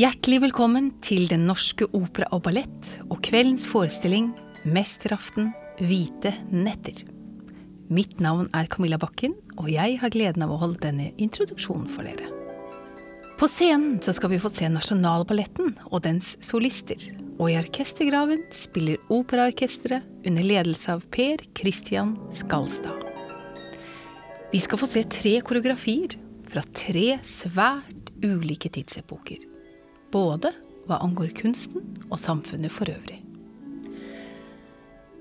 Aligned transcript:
Hjertelig 0.00 0.38
velkommen 0.40 0.86
til 1.04 1.26
Den 1.28 1.42
norske 1.44 1.84
opera 1.92 2.30
og 2.32 2.46
ballett 2.46 2.86
og 3.10 3.18
kveldens 3.26 3.66
forestilling 3.68 4.30
Mesteraften 4.64 5.50
hvite 5.76 6.30
netter. 6.48 7.02
Mitt 7.92 8.14
navn 8.22 8.46
er 8.56 8.70
Camilla 8.72 8.96
Bakken, 9.02 9.34
og 9.60 9.68
jeg 9.68 9.98
har 10.00 10.14
gleden 10.14 10.46
av 10.46 10.54
å 10.54 10.60
holde 10.62 10.80
denne 10.86 11.10
introduksjonen 11.20 11.90
for 11.92 12.08
dere. 12.08 12.30
På 13.36 13.50
scenen 13.50 13.98
så 14.00 14.14
skal 14.16 14.32
vi 14.32 14.40
få 14.40 14.48
se 14.54 14.70
Nasjonalballetten 14.72 15.74
og 15.90 16.00
dens 16.06 16.32
solister. 16.48 17.10
Og 17.36 17.50
i 17.50 17.60
orkestergraven 17.60 18.46
spiller 18.56 19.02
Operaorkesteret 19.12 20.08
under 20.24 20.48
ledelse 20.48 20.96
av 20.96 21.04
Per 21.12 21.44
Christian 21.60 22.16
Skalstad. 22.32 23.04
Vi 24.54 24.64
skal 24.64 24.80
få 24.80 24.88
se 24.88 25.04
tre 25.20 25.36
koreografier 25.44 26.16
fra 26.48 26.64
tre 26.72 27.18
svært 27.26 28.14
ulike 28.24 28.72
tidsepoker. 28.72 29.49
Både 30.10 30.52
hva 30.88 30.98
angår 31.04 31.30
kunsten 31.38 31.84
og 32.10 32.18
samfunnet 32.18 32.72
for 32.74 32.90
øvrig. 32.90 33.20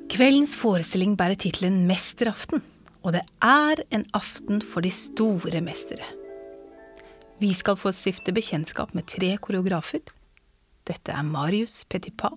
Kveldens 0.10 0.56
forestilling 0.58 1.14
bærer 1.18 1.38
tittelen 1.38 1.84
Mesteraften, 1.88 2.64
og 3.06 3.14
det 3.14 3.22
er 3.46 3.84
en 3.94 4.08
aften 4.18 4.64
for 4.66 4.82
de 4.82 4.90
store 4.92 5.62
mestere. 5.62 6.08
Vi 7.40 7.54
skal 7.56 7.78
få 7.80 7.94
stifte 7.96 8.34
bekjentskap 8.36 8.92
med 8.98 9.08
tre 9.08 9.36
koreografer. 9.40 10.02
Dette 10.90 11.14
er 11.14 11.24
Marius 11.24 11.84
Petipa, 11.88 12.34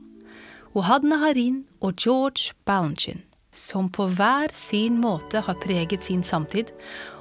Ohadna 0.76 1.18
Harin 1.24 1.64
og 1.80 1.96
George 1.96 2.54
Balanchine, 2.68 3.24
som 3.52 3.90
på 3.92 4.06
hver 4.14 4.52
sin 4.56 5.00
måte 5.00 5.42
har 5.44 5.58
preget 5.64 6.04
sin 6.06 6.22
samtid 6.24 6.70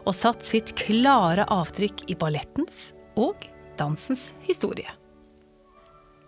og 0.06 0.16
satt 0.16 0.46
sitt 0.48 0.76
klare 0.80 1.48
avtrykk 1.52 2.06
i 2.12 2.16
ballettens 2.20 2.92
og 3.20 3.48
dansens 3.80 4.32
historie. 4.46 5.01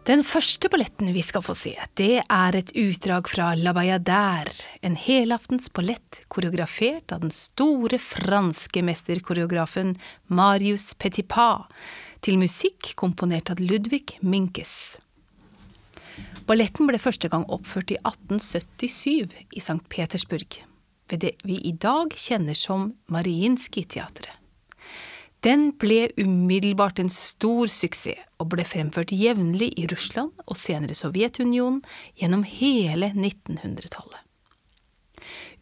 Den 0.04 0.20
første 0.28 0.68
balletten 0.68 1.14
vi 1.16 1.22
skal 1.23 1.44
få 1.46 1.54
se, 1.56 1.72
det 1.96 2.26
er 2.28 2.56
et 2.59 2.73
utdrag 2.76 3.30
fra 3.32 3.54
La 3.56 3.72
Bayadère, 3.72 4.52
en 4.84 4.98
helaftens 5.00 5.72
ballett 5.72 6.20
koreografert 6.28 7.14
av 7.16 7.22
den 7.23 7.32
store 7.32 7.96
franske 8.04 8.84
mesterkoreografen 8.84 9.94
Marius 10.28 10.90
Petipa, 11.00 11.70
til 12.20 12.36
musikk 12.42 12.92
komponert 13.00 13.54
av 13.54 13.64
Ludvig 13.64 14.18
Minkes. 14.20 14.76
Balletten 16.52 16.92
ble 16.92 17.00
første 17.00 17.31
gang 17.31 17.48
oppført 17.48 17.96
i 17.96 18.02
1877 18.04 19.31
i 19.56 19.64
St. 19.64 19.80
Petersburg, 19.88 20.59
ved 21.08 21.24
det 21.24 21.38
vi 21.48 21.62
i 21.64 21.72
dag 21.80 22.12
kjenner 22.12 22.59
som 22.59 22.90
Mariinskij-teatret. 23.08 24.43
Den 25.44 25.74
ble 25.76 26.08
umiddelbart 26.16 27.02
en 27.04 27.10
stor 27.12 27.68
suksess, 27.68 28.22
og 28.40 28.54
ble 28.54 28.64
fremført 28.68 29.12
jevnlig 29.12 29.74
i 29.80 29.88
Russland 29.92 30.32
og 30.48 30.56
senere 30.60 30.96
Sovjetunionen 30.96 31.82
gjennom 32.20 32.46
hele 32.48 33.10
1900-tallet. 33.12 34.22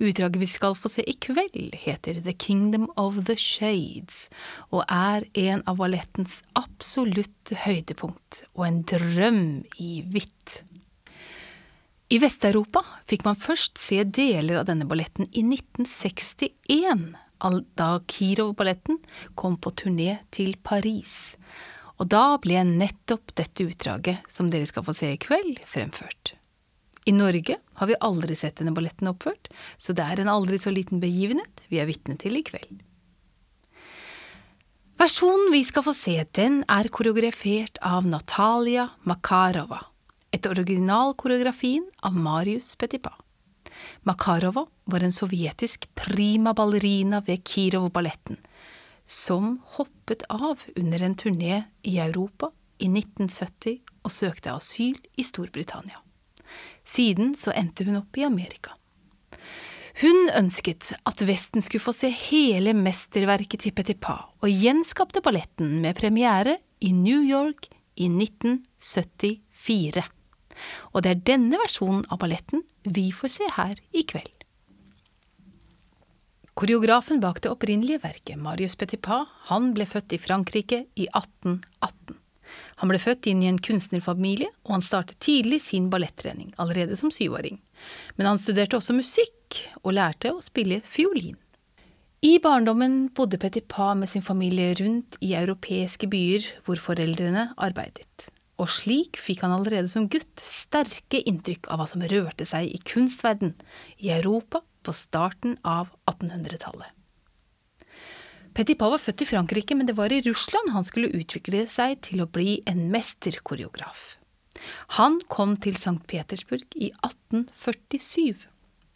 Utdraget 0.02 0.40
vi 0.42 0.50
skal 0.50 0.74
få 0.78 0.90
se 0.90 1.06
i 1.06 1.14
kveld, 1.22 1.76
heter 1.78 2.22
The 2.26 2.34
Kingdom 2.34 2.88
of 2.98 3.20
the 3.28 3.36
Shades, 3.38 4.28
og 4.74 4.86
er 4.90 5.26
en 5.38 5.62
av 5.70 5.78
ballettens 5.82 6.42
absolutte 6.58 7.58
høydepunkt, 7.66 8.44
og 8.58 8.66
en 8.68 8.80
drøm 8.90 9.44
i 9.82 10.02
hvitt. 10.14 10.62
I 12.12 12.20
Vest-Europa 12.22 12.82
fikk 13.10 13.26
man 13.26 13.38
først 13.40 13.82
se 13.82 14.02
deler 14.04 14.62
av 14.62 14.70
denne 14.70 14.90
balletten 14.90 15.30
i 15.32 15.46
1961 15.46 17.14
da 17.76 17.90
Kirov-balletten 18.08 19.00
kom 19.36 19.58
på 19.58 19.74
turné 19.74 20.20
til 20.32 20.54
Paris. 20.64 21.38
Og 22.02 22.10
da 22.10 22.38
ble 22.42 22.62
nettopp 22.66 23.34
dette 23.38 23.66
utdraget, 23.66 24.22
som 24.30 24.50
dere 24.50 24.70
skal 24.70 24.86
få 24.86 24.94
se 24.98 25.12
i 25.14 25.20
kveld, 25.22 25.62
fremført. 25.70 26.36
I 27.06 27.14
Norge 27.14 27.58
har 27.82 27.90
vi 27.90 27.98
aldri 28.06 28.36
sett 28.38 28.60
denne 28.62 28.74
balletten 28.78 29.10
oppført, 29.10 29.50
så 29.82 29.94
det 29.98 30.06
er 30.06 30.22
en 30.22 30.30
aldri 30.30 30.60
så 30.62 30.74
liten 30.74 31.02
begivenhet 31.02 31.66
vi 31.70 31.82
er 31.82 31.90
vitne 31.90 32.18
til 32.22 32.38
i 32.38 32.46
kveld. 32.46 32.84
Versjonen 35.02 35.50
vi 35.50 35.64
skal 35.66 35.82
få 35.82 35.96
se, 35.98 36.14
den 36.38 36.60
er 36.70 36.92
koreografert 36.94 37.80
av 37.82 38.06
Natalia 38.06 38.92
Makarova, 39.10 39.80
etter 40.30 40.54
originalkoreografien 40.54 41.88
av 42.06 42.14
Marius 42.14 42.76
Petipa. 42.78 43.16
Makarova 44.08 44.66
var 44.86 45.04
en 45.04 45.14
sovjetisk 45.14 45.88
prima 45.96 46.54
ballerina 46.54 47.22
ved 47.26 47.44
Kirov-balletten, 47.48 48.38
som 49.06 49.60
hoppet 49.78 50.24
av 50.30 50.62
under 50.76 51.04
en 51.04 51.16
turné 51.16 51.64
i 51.82 51.98
Europa 52.00 52.52
i 52.78 52.90
1970 52.90 53.80
og 54.02 54.14
søkte 54.14 54.54
asyl 54.54 54.98
i 55.18 55.26
Storbritannia. 55.26 56.02
Siden 56.88 57.36
så 57.40 57.54
endte 57.56 57.86
hun 57.88 58.00
opp 58.02 58.18
i 58.18 58.26
Amerika. 58.26 58.76
Hun 60.02 60.32
ønsket 60.38 60.94
at 61.06 61.22
Vesten 61.28 61.62
skulle 61.62 61.84
få 61.84 61.94
se 61.94 62.10
hele 62.10 62.74
mesterverket 62.78 63.66
til 63.66 63.76
Petipa, 63.76 64.18
og 64.42 64.50
gjenskapte 64.50 65.22
balletten 65.24 65.82
med 65.84 66.00
premiere 66.00 66.58
i 66.80 66.94
New 66.96 67.22
York 67.22 67.68
i 68.00 68.08
1974 68.10 70.08
og 70.92 71.04
det 71.04 71.12
er 71.12 71.26
denne 71.32 71.60
versjonen 71.62 72.06
av 72.10 72.22
balletten 72.24 72.64
vi 72.84 73.10
får 73.16 73.36
se 73.40 73.50
her 73.58 73.76
i 73.96 74.06
kveld. 74.08 74.32
Koreografen 76.58 77.22
bak 77.24 77.40
det 77.42 77.50
opprinnelige 77.50 78.02
verket, 78.04 78.38
Marius 78.38 78.76
Petipa, 78.76 79.24
han 79.48 79.72
ble 79.74 79.88
født 79.88 80.14
i 80.14 80.20
Frankrike 80.22 80.84
i 81.00 81.08
1818. 81.08 82.18
Han 82.82 82.92
ble 82.92 83.00
født 83.00 83.30
inn 83.32 83.44
i 83.46 83.48
en 83.48 83.62
kunstnerfamilie, 83.64 84.50
og 84.68 84.76
han 84.76 84.84
startet 84.84 85.22
tidlig 85.24 85.62
sin 85.64 85.88
ballettrening, 85.90 86.52
allerede 86.60 86.98
som 87.00 87.14
syvåring. 87.14 87.62
Men 88.18 88.28
han 88.34 88.42
studerte 88.42 88.78
også 88.78 88.98
musikk, 88.98 89.62
og 89.82 89.96
lærte 89.96 90.34
å 90.36 90.44
spille 90.44 90.82
fiolin. 90.84 91.40
I 92.22 92.36
barndommen 92.44 93.08
bodde 93.18 93.40
Petipa 93.42 93.96
med 93.98 94.12
sin 94.12 94.22
familie 94.22 94.76
rundt 94.78 95.18
i 95.26 95.32
europeiske 95.40 96.06
byer 96.12 96.46
hvor 96.68 96.78
foreldrene 96.84 97.48
arbeidet 97.58 98.28
og 98.62 98.70
slik 98.70 99.18
fikk 99.18 99.42
han 99.46 99.56
allerede 99.56 99.90
som 99.90 100.08
gutt 100.12 100.42
sterke 100.46 101.24
inntrykk 101.26 101.70
av 101.72 101.82
hva 101.82 101.88
som 101.90 102.04
rørte 102.06 102.46
seg 102.48 102.70
i 102.70 102.82
kunstverden 102.86 103.56
i 103.98 104.12
Europa 104.14 104.62
på 104.86 104.94
starten 104.96 105.58
av 105.66 105.90
1800-tallet. 106.10 106.90
Petipa 108.52 108.90
var 108.92 109.00
født 109.00 109.24
i 109.24 109.30
Frankrike, 109.30 109.78
men 109.80 109.88
det 109.88 109.96
var 109.96 110.12
i 110.12 110.22
Russland 110.26 110.74
han 110.76 110.84
skulle 110.84 111.14
utvikle 111.16 111.64
seg 111.72 112.02
til 112.04 112.24
å 112.24 112.28
bli 112.28 112.60
en 112.68 112.90
mesterkoreograf. 112.92 114.18
Han 115.00 115.22
kom 115.32 115.56
til 115.64 115.78
St. 115.80 116.02
Petersburg 116.12 116.76
i 116.76 116.92
1847. 117.00 118.44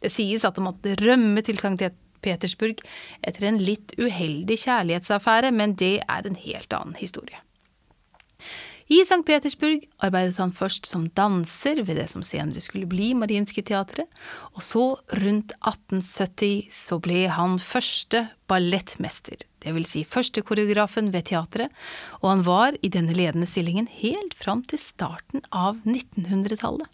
Det 0.04 0.12
sies 0.12 0.44
at 0.44 0.60
han 0.60 0.68
måtte 0.68 0.98
rømme 1.00 1.42
til 1.46 1.56
St. 1.62 1.94
Petersburg 2.26 2.84
etter 3.24 3.48
en 3.48 3.62
litt 3.64 3.96
uheldig 3.96 4.60
kjærlighetsaffære, 4.66 5.54
men 5.56 5.78
det 5.80 5.98
er 6.04 6.28
en 6.28 6.38
helt 6.42 6.76
annen 6.76 7.00
historie. 7.00 7.45
I 8.86 9.00
St. 9.02 9.24
Petersburg 9.26 9.88
arbeidet 10.06 10.38
han 10.38 10.52
først 10.54 10.86
som 10.86 11.08
danser 11.18 11.80
ved 11.88 11.98
det 11.98 12.06
som 12.12 12.22
senere 12.26 12.62
skulle 12.62 12.86
bli 12.86 13.16
Mariinskij-teatret, 13.18 14.06
og 14.54 14.62
så, 14.62 14.84
rundt 15.24 15.56
1870, 15.58 16.70
så 16.70 17.00
ble 17.02 17.24
han 17.34 17.58
første 17.58 18.28
ballettmester, 18.46 19.42
det 19.66 19.74
vil 19.74 19.90
si 19.90 20.06
første 20.06 20.46
koreografen 20.46 21.10
ved 21.16 21.32
teatret, 21.32 21.74
og 22.22 22.30
han 22.30 22.46
var 22.46 22.78
i 22.86 22.94
denne 22.94 23.18
ledende 23.18 23.50
stillingen 23.50 23.90
helt 23.90 24.38
fram 24.38 24.62
til 24.70 24.78
starten 24.78 25.42
av 25.50 25.82
1900-tallet. 25.82 26.86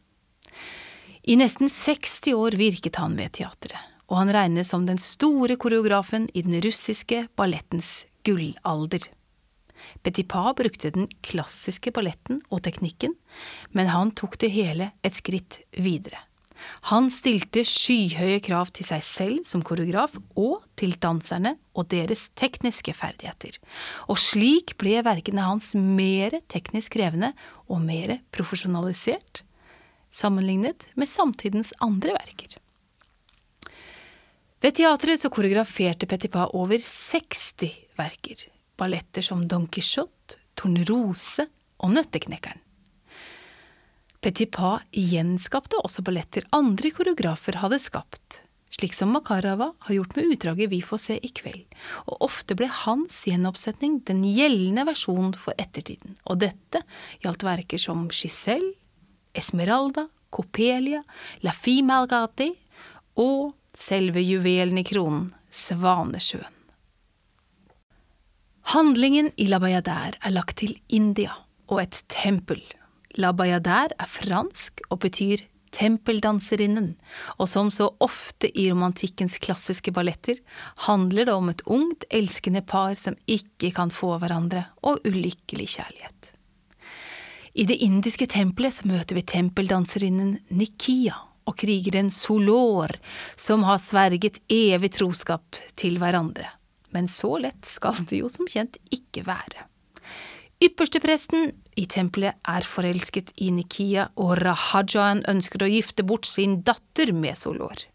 I 1.27 1.35
nesten 1.35 1.67
60 1.67 2.31
år 2.39 2.55
virket 2.55 3.03
han 3.03 3.19
ved 3.19 3.35
teatret, 3.35 3.75
og 4.07 4.23
han 4.23 4.31
regnes 4.31 4.71
som 4.71 4.87
den 4.87 4.99
store 4.99 5.59
koreografen 5.59 6.31
i 6.31 6.47
den 6.47 6.55
russiske 6.63 7.25
ballettens 7.35 8.05
gullalder. 8.23 9.11
Petipa 10.01 10.53
brukte 10.57 10.91
den 10.95 11.07
klassiske 11.25 11.93
balletten 11.93 12.41
og 12.49 12.63
teknikken, 12.65 13.13
men 13.77 13.91
han 13.93 14.13
tok 14.17 14.39
det 14.41 14.51
hele 14.53 14.91
et 15.05 15.17
skritt 15.19 15.61
videre. 15.77 16.23
Han 16.93 17.09
stilte 17.13 17.63
skyhøye 17.65 18.41
krav 18.45 18.69
til 18.75 18.85
seg 18.85 19.01
selv 19.05 19.45
som 19.49 19.63
koreograf 19.65 20.17
og 20.37 20.61
til 20.77 20.93
danserne 21.01 21.55
og 21.73 21.87
deres 21.93 22.27
tekniske 22.37 22.93
ferdigheter, 22.97 23.57
og 24.05 24.19
slik 24.21 24.75
ble 24.81 24.99
verkene 25.05 25.47
hans 25.47 25.73
mer 25.77 26.37
teknisk 26.51 26.97
krevende 26.97 27.33
og 27.67 27.81
mer 27.85 28.19
profesjonalisert 28.33 29.43
sammenlignet 30.11 30.89
med 30.99 31.09
samtidens 31.09 31.73
andre 31.81 32.15
verker. 32.17 32.57
Ved 34.61 34.75
teatret 34.77 35.21
så 35.23 35.31
koreograferte 35.33 36.05
Petipa 36.05 36.45
over 36.53 36.77
60 36.77 37.71
verker, 37.97 38.43
balletter 38.81 39.25
som 39.25 39.45
Don 39.47 39.67
Quijote, 39.69 40.39
Tornerose 40.57 41.47
og 41.81 41.93
Nøtteknekkeren. 41.95 42.59
Petit 44.21 44.51
Pas 44.53 44.83
gjenskapte 44.93 45.79
også 45.81 46.03
balletter 46.05 46.45
andre 46.53 46.91
koreografer 46.93 47.57
hadde 47.57 47.79
skapt, 47.81 48.41
slik 48.69 48.93
som 48.93 49.09
Makarava 49.15 49.71
har 49.87 49.95
gjort 49.95 50.13
med 50.15 50.35
utdraget 50.35 50.69
vi 50.69 50.81
får 50.85 51.01
se 51.01 51.17
i 51.17 51.31
kveld, 51.33 51.63
og 52.05 52.27
ofte 52.27 52.55
ble 52.57 52.69
hans 52.83 53.17
gjenoppsetning 53.25 53.97
den 54.05 54.21
gjeldende 54.27 54.85
versjonen 54.91 55.33
for 55.33 55.57
ettertiden, 55.61 56.13
og 56.29 56.43
dette 56.45 56.83
gjaldt 57.25 57.47
verker 57.49 57.81
som 57.81 58.05
Giselle, 58.13 58.75
Esmeralda, 59.33 60.05
Copelia, 60.29 61.01
La 61.41 61.55
Fie 61.55 61.81
Malgati 61.87 62.51
og 63.19 63.55
selve 63.73 64.21
juvelen 64.21 64.77
i 64.83 64.85
kronen, 64.87 65.31
Svanesjøen. 65.51 66.60
Handlingen 68.61 69.31
i 69.41 69.47
La 69.49 69.57
Bayadère 69.59 70.19
er 70.21 70.31
lagt 70.31 70.59
til 70.61 70.75
India 70.87 71.33
og 71.67 71.81
et 71.81 72.03
tempel. 72.11 72.61
La 73.17 73.33
Bayadère 73.33 73.95
er 73.97 74.07
fransk 74.07 74.83
og 74.89 75.01
betyr 75.03 75.41
tempeldanserinnen, 75.75 76.93
og 77.39 77.49
som 77.49 77.71
så 77.73 77.89
ofte 78.03 78.51
i 78.59 78.67
romantikkens 78.69 79.39
klassiske 79.43 79.91
balletter 79.95 80.39
handler 80.85 81.27
det 81.27 81.35
om 81.35 81.49
et 81.49 81.63
ungt, 81.65 82.05
elskende 82.11 82.61
par 82.61 82.99
som 82.99 83.17
ikke 83.25 83.71
kan 83.75 83.91
få 83.91 84.17
hverandre, 84.21 84.67
og 84.83 85.01
ulykkelig 85.07 85.67
kjærlighet. 85.77 86.31
I 87.53 87.67
det 87.67 87.81
indiske 87.83 88.29
tempelet 88.31 88.77
så 88.77 88.87
møter 88.87 89.17
vi 89.17 89.25
tempeldanserinnen 89.27 90.37
Nikia 90.55 91.17
og 91.49 91.57
krigeren 91.59 92.11
Solor, 92.13 92.93
som 93.35 93.65
har 93.67 93.81
sverget 93.83 94.39
evig 94.51 94.93
troskap 94.95 95.59
til 95.75 95.99
hverandre. 95.99 96.47
Men 96.95 97.07
så 97.11 97.37
lett 97.41 97.67
skal 97.67 98.01
det 98.09 98.21
jo 98.21 98.29
som 98.31 98.49
kjent 98.49 98.77
ikke 98.93 99.23
være. 99.27 99.67
Ypperstepresten 100.61 101.49
i 101.79 101.87
tempelet 101.89 102.37
er 102.45 102.67
forelsket 102.67 103.31
i 103.41 103.49
Nikia, 103.55 104.11
og 104.21 104.35
Rahajaen 104.43 105.23
ønsker 105.31 105.63
å 105.63 105.71
gifte 105.71 106.05
bort 106.05 106.27
sin 106.29 106.59
datter 106.67 107.13
med 107.17 107.39
Solor. 107.39 107.87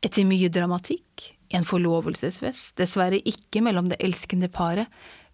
Etter 0.00 0.28
mye 0.28 0.48
dramatikk, 0.52 1.32
en 1.50 1.66
forlovelsesfest, 1.66 2.76
dessverre 2.78 3.18
ikke 3.26 3.64
mellom 3.66 3.90
det 3.90 3.98
elskende 4.04 4.48
paret, 4.52 4.86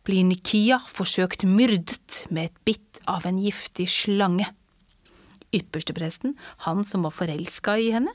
blir 0.06 0.24
Nikia 0.24 0.78
forsøkt 0.88 1.44
myrdet 1.44 2.24
med 2.30 2.48
et 2.48 2.60
bitt 2.64 3.00
av 3.10 3.26
en 3.28 3.38
giftig 3.42 3.88
slange. 3.92 4.48
Ypperstepresten, 5.54 6.34
han 6.66 6.84
som 6.88 7.06
var 7.06 7.14
forelska 7.14 7.76
i 7.78 7.90
henne, 7.94 8.12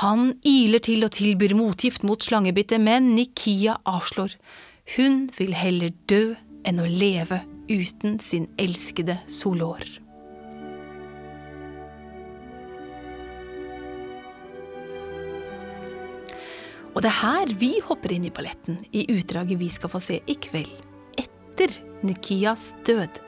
han 0.00 0.32
iler 0.46 0.82
til 0.82 1.04
og 1.06 1.12
tilbyr 1.18 1.56
motgift 1.58 2.06
mot 2.06 2.24
slangebittet, 2.24 2.80
men 2.80 3.12
Nikia 3.16 3.76
avslår. 3.88 4.36
Hun 4.96 5.26
vil 5.38 5.52
heller 5.56 5.92
dø 6.10 6.34
enn 6.66 6.80
å 6.82 6.88
leve 6.88 7.42
uten 7.70 8.18
sin 8.22 8.48
elskede 8.60 9.18
Solår. 9.30 9.84
Og 16.92 17.00
det 17.00 17.08
er 17.08 17.20
her 17.22 17.52
vi 17.56 17.70
hopper 17.84 18.12
inn 18.12 18.26
i 18.28 18.32
balletten, 18.34 18.76
i 18.92 19.06
utdraget 19.14 19.60
vi 19.60 19.70
skal 19.72 19.92
få 19.92 20.00
se 20.02 20.18
i 20.28 20.36
kveld, 20.36 20.74
etter 21.20 21.78
Nikias 22.04 22.72
død. 22.84 23.20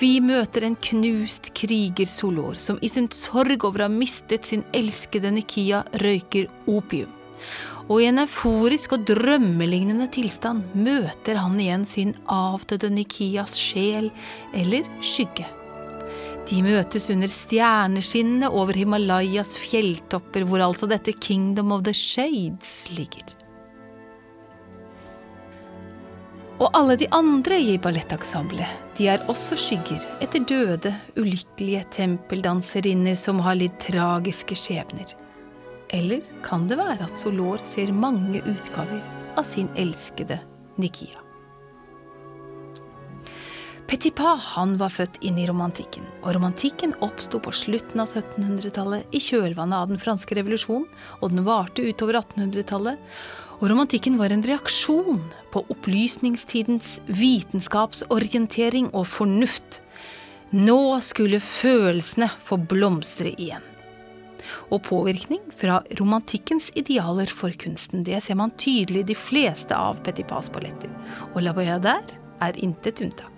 Vi 0.00 0.16
møter 0.18 0.64
en 0.66 0.74
knust 0.82 1.52
kriger 1.54 2.08
Solor, 2.10 2.56
som 2.58 2.80
i 2.82 2.88
sin 2.90 3.06
sorg 3.14 3.62
over 3.62 3.84
å 3.84 3.86
ha 3.86 3.92
mistet 3.92 4.48
sin 4.48 4.64
elskede 4.74 5.30
Nikia 5.30 5.84
røyker 6.02 6.48
opium. 6.66 7.12
Og 7.86 8.00
i 8.00 8.08
en 8.08 8.18
euforisk 8.22 8.96
og 8.96 9.04
drømmelignende 9.06 10.08
tilstand 10.10 10.72
møter 10.74 11.38
han 11.38 11.60
igjen 11.60 11.84
sin 11.86 12.14
avdøde 12.32 12.90
Nikias 12.90 13.58
sjel, 13.60 14.10
eller 14.56 14.88
skygge. 15.04 15.46
De 16.48 16.58
møtes 16.64 17.06
under 17.12 17.30
stjerneskinnene 17.30 18.50
over 18.50 18.76
Himalayas 18.76 19.54
fjelltopper, 19.60 20.44
hvor 20.48 20.64
altså 20.64 20.90
dette 20.90 21.14
Kingdom 21.16 21.72
of 21.72 21.86
the 21.86 21.94
Shades 21.94 22.90
ligger. 22.96 23.43
Og 26.64 26.70
alle 26.72 26.94
de 26.96 27.04
andre 27.12 27.58
i 27.60 27.74
ballettensemblet, 27.76 28.70
de 28.96 29.10
er 29.12 29.24
også 29.28 29.58
skygger 29.60 30.06
etter 30.24 30.46
døde, 30.48 30.94
ulykkelige 31.20 31.82
tempeldanserinner 31.92 33.18
som 33.20 33.42
har 33.44 33.58
lidd 33.60 33.74
tragiske 33.84 34.56
skjebner. 34.56 35.12
Eller 35.92 36.24
kan 36.46 36.64
det 36.70 36.80
være 36.80 37.04
at 37.04 37.20
Solor 37.20 37.60
ser 37.68 37.92
mange 37.92 38.40
utgaver 38.48 39.04
av 39.36 39.44
sin 39.44 39.68
elskede 39.76 40.40
Nikia? 40.80 41.20
Petipa 43.84 44.32
han 44.40 44.78
var 44.80 44.88
født 44.88 45.20
inn 45.20 45.36
i 45.36 45.44
romantikken, 45.44 46.06
og 46.24 46.32
romantikken 46.38 46.96
oppsto 47.04 47.36
på 47.44 47.52
slutten 47.52 48.00
av 48.00 48.08
1700-tallet 48.08 49.12
i 49.12 49.20
kjølvannet 49.20 49.76
av 49.76 49.90
den 49.92 50.00
franske 50.00 50.38
revolusjonen, 50.38 50.88
og 51.20 51.34
den 51.34 51.44
varte 51.44 51.84
utover 51.84 52.22
1800-tallet. 52.22 52.96
Og 53.60 53.68
romantikken 53.70 54.16
var 54.18 54.32
en 54.34 54.42
reaksjon 54.44 55.20
på 55.54 55.62
opplysningstidens 55.70 56.98
vitenskapsorientering 57.06 58.90
og 58.92 59.06
fornuft. 59.06 59.80
Nå 60.54 61.00
skulle 61.02 61.40
følelsene 61.42 62.28
få 62.42 62.58
blomstre 62.70 63.32
igjen. 63.34 63.62
Og 64.72 64.82
påvirkning 64.84 65.40
fra 65.56 65.80
romantikkens 65.98 66.70
idealer 66.76 67.30
for 67.32 67.54
kunsten, 67.58 68.04
det 68.04 68.20
ser 68.24 68.38
man 68.38 68.52
tydelig 68.60 69.04
i 69.04 69.10
de 69.12 69.16
fleste 69.16 69.76
av 69.76 70.02
Petipas 70.04 70.50
balletter. 70.52 70.90
Og 71.32 71.40
La 71.46 71.54
Boyardère 71.56 72.18
er 72.44 72.58
intet 72.62 73.00
unntak. 73.04 73.30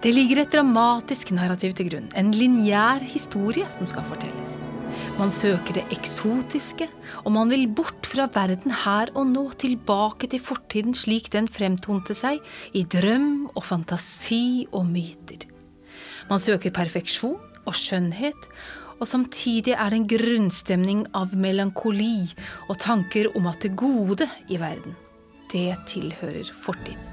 Det 0.00 0.14
ligger 0.16 0.40
et 0.40 0.52
dramatisk 0.52 1.32
narrativ 1.36 1.74
til 1.76 1.90
grunn, 1.90 2.08
en 2.16 2.32
lineær 2.32 3.04
historie 3.04 3.68
som 3.72 3.88
skal 3.90 4.06
fortelles. 4.08 4.69
Man 5.20 5.34
søker 5.36 5.74
det 5.76 5.82
eksotiske, 5.92 6.86
og 7.28 7.34
man 7.34 7.50
vil 7.52 7.66
bort 7.76 8.06
fra 8.08 8.24
verden 8.32 8.72
her 8.86 9.10
og 9.12 9.26
nå, 9.28 9.42
tilbake 9.60 10.30
til 10.32 10.40
fortiden 10.40 10.94
slik 10.96 11.26
den 11.34 11.44
fremtonte 11.44 12.16
seg 12.16 12.38
i 12.72 12.86
drøm 12.88 13.50
og 13.50 13.60
fantasi 13.68 14.64
og 14.72 14.86
myter. 14.88 15.44
Man 16.30 16.40
søker 16.40 16.72
perfeksjon 16.72 17.36
og 17.66 17.76
skjønnhet, 17.76 18.48
og 18.96 19.10
samtidig 19.12 19.74
er 19.76 19.92
det 19.92 19.98
en 20.00 20.08
grunnstemning 20.08 21.04
av 21.12 21.36
melankoli 21.36 22.24
og 22.70 22.80
tanker 22.80 23.28
om 23.36 23.52
at 23.52 23.60
det 23.60 23.74
gode 23.76 24.24
i 24.48 24.56
verden, 24.56 24.96
det 25.52 25.76
tilhører 25.92 26.48
fortiden. 26.64 27.04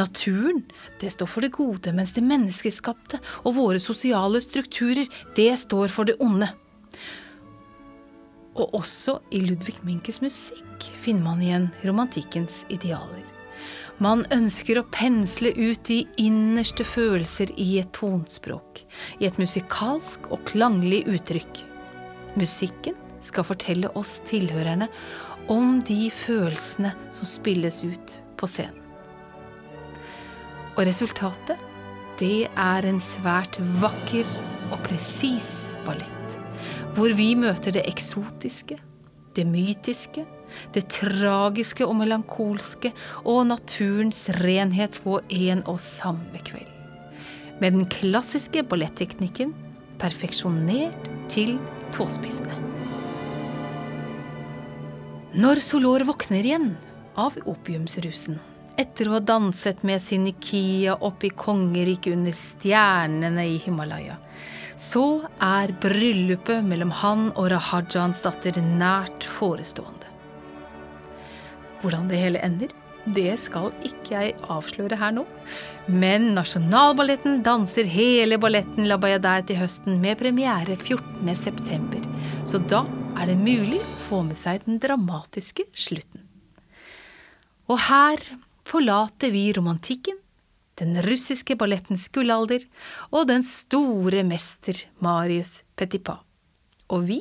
Naturen, 0.00 0.64
det 1.04 1.12
står 1.12 1.28
for 1.28 1.44
det 1.44 1.52
gode, 1.52 1.92
mens 1.92 2.16
det 2.16 2.24
menneskeskapte 2.24 3.20
og 3.44 3.58
våre 3.60 3.84
sosiale 3.84 4.40
strukturer, 4.40 5.04
det 5.36 5.52
står 5.60 5.92
for 5.92 6.08
det 6.08 6.16
onde. 6.24 6.48
Og 8.52 8.74
også 8.76 9.18
i 9.32 9.40
Ludvig 9.46 9.78
Minkes 9.86 10.20
musikk 10.24 10.88
finner 11.00 11.24
man 11.30 11.44
igjen 11.44 11.70
romantikkens 11.86 12.62
idealer. 12.72 13.24
Man 14.02 14.24
ønsker 14.34 14.80
å 14.80 14.88
pensle 14.92 15.52
ut 15.54 15.84
de 15.88 16.02
innerste 16.20 16.84
følelser 16.84 17.52
i 17.60 17.78
et 17.82 17.92
tonspråk, 17.96 18.82
i 19.20 19.28
et 19.28 19.38
musikalsk 19.38 20.26
og 20.32 20.42
klanglig 20.48 21.04
uttrykk. 21.10 21.62
Musikken 22.40 22.96
skal 23.22 23.46
fortelle 23.46 23.92
oss 23.98 24.16
tilhørerne 24.26 24.88
om 25.52 25.78
de 25.86 26.06
følelsene 26.14 26.94
som 27.14 27.28
spilles 27.28 27.82
ut 27.84 28.16
på 28.40 28.48
scenen. 28.50 28.80
Og 30.72 30.86
resultatet, 30.88 31.60
det 32.20 32.48
er 32.48 32.88
en 32.88 33.00
svært 33.04 33.60
vakker 33.82 34.28
og 34.72 34.80
presis 34.86 35.76
ballett 35.86 36.21
hvor 36.96 37.14
vi 37.16 37.32
møter 37.38 37.72
det 37.76 37.86
eksotiske, 37.88 38.76
det 39.36 39.44
mytiske, 39.48 40.26
det 40.74 40.84
tragiske 40.92 41.86
og 41.86 41.96
melankolske 42.02 42.92
og 43.24 43.46
naturens 43.48 44.26
renhet 44.42 44.98
på 45.04 45.20
en 45.32 45.64
og 45.70 45.80
samme 45.80 46.42
kveld. 46.44 46.68
Med 47.62 47.78
den 47.78 47.86
klassiske 47.88 48.64
balletteknikken 48.68 49.54
perfeksjonert 50.02 51.08
til 51.32 51.56
tåspissene. 51.94 52.58
Når 55.32 55.62
Solor 55.64 56.04
våkner 56.04 56.44
igjen 56.44 56.72
av 57.16 57.38
opiumsrusen, 57.48 58.36
etter 58.76 59.08
å 59.08 59.14
ha 59.16 59.20
danset 59.24 59.80
med 59.86 60.02
sin 60.04 60.26
Nikia 60.26 60.98
oppe 61.00 61.30
i 61.30 61.32
kongeriket 61.36 62.12
under 62.18 62.36
stjernene 62.36 63.46
i 63.48 63.56
Himalaya, 63.62 64.18
så 64.76 65.28
er 65.42 65.74
bryllupet 65.82 66.64
mellom 66.66 66.92
han 67.02 67.28
og 67.34 67.50
Rahajans 67.52 68.22
datter 68.24 68.60
nært 68.62 69.26
forestående. 69.28 70.08
Hvordan 71.82 72.08
det 72.10 72.20
hele 72.22 72.42
ender, 72.46 72.70
det 73.02 73.34
skal 73.42 73.72
ikke 73.82 74.14
jeg 74.14 74.34
avsløre 74.52 74.98
her 75.00 75.14
nå. 75.16 75.24
Men 75.90 76.30
Nasjonalballetten 76.36 77.40
danser 77.42 77.88
hele 77.90 78.38
balletten 78.38 78.86
La 78.86 78.98
Bayadère 79.02 79.42
til 79.48 79.58
høsten 79.58 79.98
med 80.02 80.20
premiere 80.22 80.76
14.9. 80.78 82.04
Så 82.46 82.62
da 82.70 82.84
er 83.18 83.32
det 83.32 83.40
mulig 83.42 83.80
å 83.82 84.00
få 84.06 84.22
med 84.28 84.38
seg 84.38 84.62
den 84.68 84.78
dramatiske 84.82 85.66
slutten. 85.74 86.22
Og 87.70 87.80
her 87.88 88.22
forlater 88.68 89.34
vi 89.34 89.48
romantikken 89.56 90.21
den 90.80 90.96
russiske 91.04 91.56
ballettens 91.60 92.08
gullalder 92.12 92.64
og 93.10 93.28
den 93.28 93.44
store 93.46 94.22
mester 94.24 94.84
Marius 95.04 95.60
Petipa. 95.76 96.20
Og 96.92 97.06
vi 97.08 97.20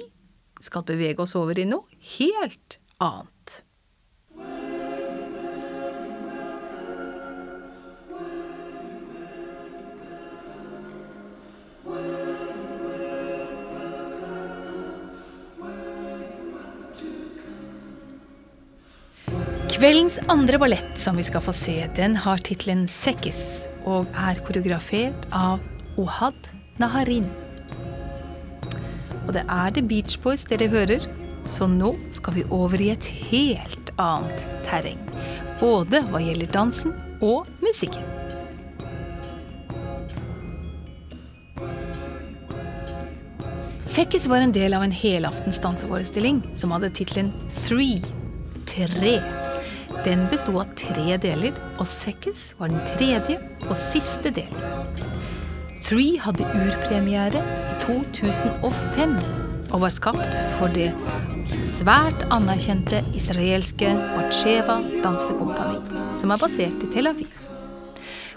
skal 0.61 0.85
bevege 0.87 1.23
oss 1.23 1.35
over 1.39 1.59
i 1.59 1.67
noe 1.67 1.87
helt 2.17 2.77
annet. 3.01 3.61
Kveldens 19.81 20.19
andre 20.29 20.59
ballett 20.61 20.99
som 20.99 21.15
vi 21.17 21.23
skal 21.25 21.41
få 21.41 21.51
se, 21.57 21.73
den 21.97 22.13
har 22.21 22.37
tittelen 22.45 22.83
Sekkis 22.85 23.63
og 23.89 24.05
er 24.13 24.37
koreografert 24.45 25.23
av 25.33 25.57
Ohad 25.97 26.37
Naharin. 26.77 27.25
Og 29.23 29.31
det 29.33 29.41
er 29.41 29.73
The 29.73 29.81
Beach 29.81 30.19
Boys 30.21 30.45
dere 30.45 30.69
hører, 30.69 31.09
så 31.49 31.65
nå 31.65 31.95
skal 32.13 32.37
vi 32.37 32.45
over 32.53 32.77
i 32.77 32.91
et 32.93 33.09
helt 33.31 33.89
annet 33.97 34.45
terreng. 34.69 35.01
Både 35.57 36.05
hva 36.13 36.21
gjelder 36.21 36.53
dansen 36.53 36.93
og 37.17 37.49
musikken. 37.65 38.05
Sekkis 43.89 44.29
var 44.29 44.45
en 44.45 44.53
del 44.53 44.77
av 44.77 44.85
en 44.85 44.93
helaftens 44.93 45.57
danseforestilling 45.65 46.43
som 46.53 46.77
hadde 46.77 46.93
tittelen 47.01 47.33
Three. 47.63 47.97
Tre. 48.69 49.17
Den 50.01 50.23
besto 50.31 50.55
av 50.57 50.71
tre 50.73 51.13
deler, 51.21 51.57
og 51.77 51.85
Sekkis 51.85 52.55
var 52.57 52.71
den 52.71 52.81
tredje 52.89 53.35
og 53.67 53.75
siste 53.77 54.31
delen. 54.33 54.63
Three 55.85 56.15
hadde 56.23 56.47
urpremiere 56.47 57.41
i 57.43 57.75
2005 57.83 59.13
og 59.71 59.83
var 59.83 59.93
skapt 59.93 60.39
for 60.55 60.73
det 60.73 60.89
svært 61.67 62.25
anerkjente 62.33 63.03
israelske 63.17 63.91
Batsheva 64.15 64.79
dansekompani, 65.03 66.01
som 66.17 66.33
er 66.33 66.41
basert 66.41 66.85
i 66.85 66.89
Tel 66.95 67.11
Aviv. 67.11 67.29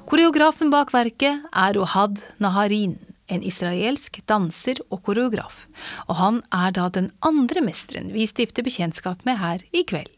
Koreografen 0.04 0.68
bak 0.74 0.92
verket 0.92 1.46
er 1.48 1.80
Ohad 1.80 2.20
Naharin, 2.44 2.98
en 3.32 3.40
israelsk 3.40 4.20
danser 4.28 4.82
og 4.90 5.00
koreograf, 5.06 5.64
og 6.12 6.20
han 6.20 6.42
er 6.52 6.76
da 6.76 6.90
den 6.92 7.08
andre 7.24 7.64
mesteren 7.64 8.12
vi 8.12 8.28
stifter 8.28 8.66
bekjentskap 8.66 9.24
med 9.24 9.40
her 9.40 9.64
i 9.72 9.86
kveld. 9.88 10.12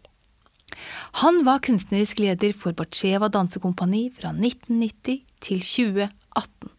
Han 1.22 1.42
var 1.46 1.62
kunstnerisk 1.64 2.20
leder 2.22 2.54
for 2.56 2.76
Batsheva 2.76 3.30
dansekompani 3.32 4.08
fra 4.14 4.32
1990 4.34 5.22
til 5.44 5.62
2018. 5.62 6.72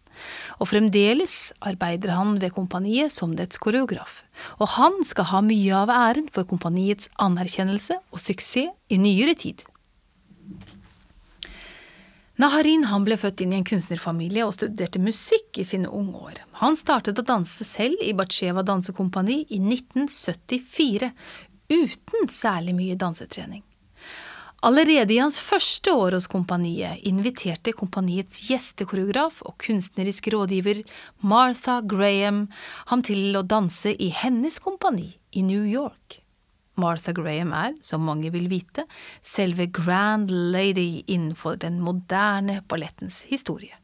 Og 0.57 0.69
fremdeles 0.71 1.35
arbeider 1.61 2.15
han 2.17 2.37
ved 2.41 2.55
kompaniet 2.55 3.13
som 3.13 3.35
dets 3.37 3.59
koreograf. 3.61 4.23
Og 4.57 4.73
han 4.77 5.01
skal 5.05 5.29
ha 5.31 5.41
mye 5.45 5.73
av 5.77 5.93
æren 5.93 6.29
for 6.33 6.49
kompaniets 6.49 7.11
anerkjennelse 7.21 7.99
og 8.11 8.21
suksess 8.23 8.73
i 8.89 9.01
nyere 9.01 9.37
tid. 9.37 9.61
Naharin 12.37 12.83
han 12.85 13.05
ble 13.05 13.15
født 13.17 13.41
inn 13.41 13.53
i 13.55 13.57
en 13.57 13.65
kunstnerfamilie 13.65 14.45
og 14.45 14.53
studerte 14.53 15.01
musikk 15.01 15.57
i 15.57 15.65
sine 15.65 15.89
unge 15.89 16.19
år. 16.21 16.41
Han 16.61 16.77
startet 16.77 17.17
å 17.17 17.25
danse 17.25 17.65
selv 17.65 17.97
i 18.05 18.13
Batsheva 18.17 18.61
dansekompani 18.65 19.39
i 19.49 19.57
1974, 19.57 21.09
uten 21.73 22.29
særlig 22.29 22.77
mye 22.77 22.99
dansetrening. 23.01 23.63
Allerede 24.65 25.13
i 25.13 25.19
hans 25.21 25.37
første 25.37 25.91
år 25.93 26.15
hos 26.17 26.25
kompaniet 26.31 27.03
inviterte 27.05 27.75
kompaniets 27.77 28.41
gjestekoreograf 28.47 29.43
og 29.45 29.53
kunstnerisk 29.61 30.31
rådgiver 30.33 30.79
Martha 31.21 31.75
Graham 31.85 32.47
ham 32.89 33.03
til 33.05 33.37
å 33.37 33.45
danse 33.45 33.93
i 33.93 34.09
hennes 34.09 34.57
kompani 34.57 35.11
i 35.37 35.43
New 35.45 35.61
York. 35.61 36.23
Martha 36.77 37.13
Graham 37.13 37.53
er, 37.53 37.75
som 37.85 38.01
mange 38.05 38.31
vil 38.33 38.47
vite, 38.49 38.87
selve 39.21 39.67
grand 39.69 40.33
lady 40.33 41.03
innenfor 41.05 41.59
den 41.61 41.77
moderne 41.81 42.63
ballettens 42.69 43.27
historie. 43.29 43.77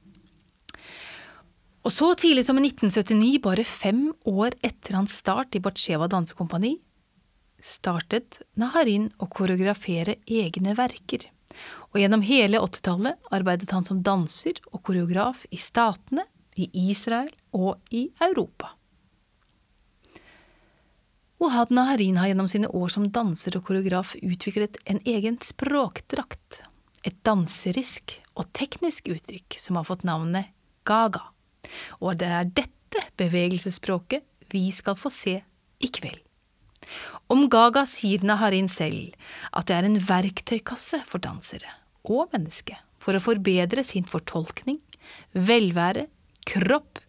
Og 1.85 1.93
så 1.93 2.13
tidlig 2.17 2.47
som 2.47 2.57
i 2.57 2.65
1979, 2.65 3.37
bare 3.45 3.65
fem 3.67 4.07
år 4.25 4.57
etter 4.65 4.97
hans 4.97 5.19
start 5.21 5.53
i 5.53 5.61
Batsjeva 5.61 6.09
dansekompani, 6.09 6.79
startet 7.63 8.41
Naharin 8.59 9.07
å 9.17 9.29
koreografere 9.31 10.17
egne 10.27 10.75
verker, 10.77 11.29
og 11.93 12.01
gjennom 12.01 12.23
hele 12.25 12.59
80-tallet 12.59 13.33
arbeidet 13.33 13.71
han 13.71 13.85
som 13.87 14.01
danser 14.03 14.59
og 14.71 14.81
koreograf 14.85 15.45
i 15.53 15.59
Statene, 15.61 16.25
i 16.53 16.67
Israel 16.91 17.31
og 17.55 17.79
i 17.89 18.07
Europa. 18.21 18.75
Ohad 21.43 21.71
Naharin 21.73 22.19
har 22.21 22.29
gjennom 22.29 22.47
sine 22.47 22.69
år 22.69 22.91
som 22.93 23.07
danser 23.11 23.57
og 23.57 23.65
koreograf 23.67 24.13
utviklet 24.21 24.77
en 24.87 25.01
egen 25.03 25.39
språkdrakt, 25.43 26.61
et 27.03 27.17
danserisk 27.25 28.19
og 28.39 28.47
teknisk 28.55 29.09
uttrykk 29.11 29.57
som 29.59 29.79
har 29.79 29.87
fått 29.89 30.05
navnet 30.07 30.53
gaga, 30.87 31.25
og 31.99 32.21
det 32.21 32.29
er 32.29 32.53
dette 32.61 33.07
bevegelsesspråket 33.19 34.23
vi 34.53 34.69
skal 34.75 34.95
få 34.99 35.11
se 35.11 35.39
i 35.83 35.89
kveld. 35.91 36.21
Om 37.31 37.47
Gaga 37.49 37.85
sier 37.87 38.23
Naharin 38.27 38.67
selv 38.71 39.13
at 39.55 39.69
det 39.69 39.77
er 39.77 39.87
en 39.87 40.01
verktøykasse 40.07 40.99
for 41.07 41.23
dansere 41.23 41.71
og 42.03 42.33
mennesker 42.33 42.81
for 43.03 43.15
å 43.15 43.23
forbedre 43.23 43.83
sin 43.87 44.05
fortolkning, 44.07 44.79
velvære, 45.35 46.07
kropp, 46.47 46.99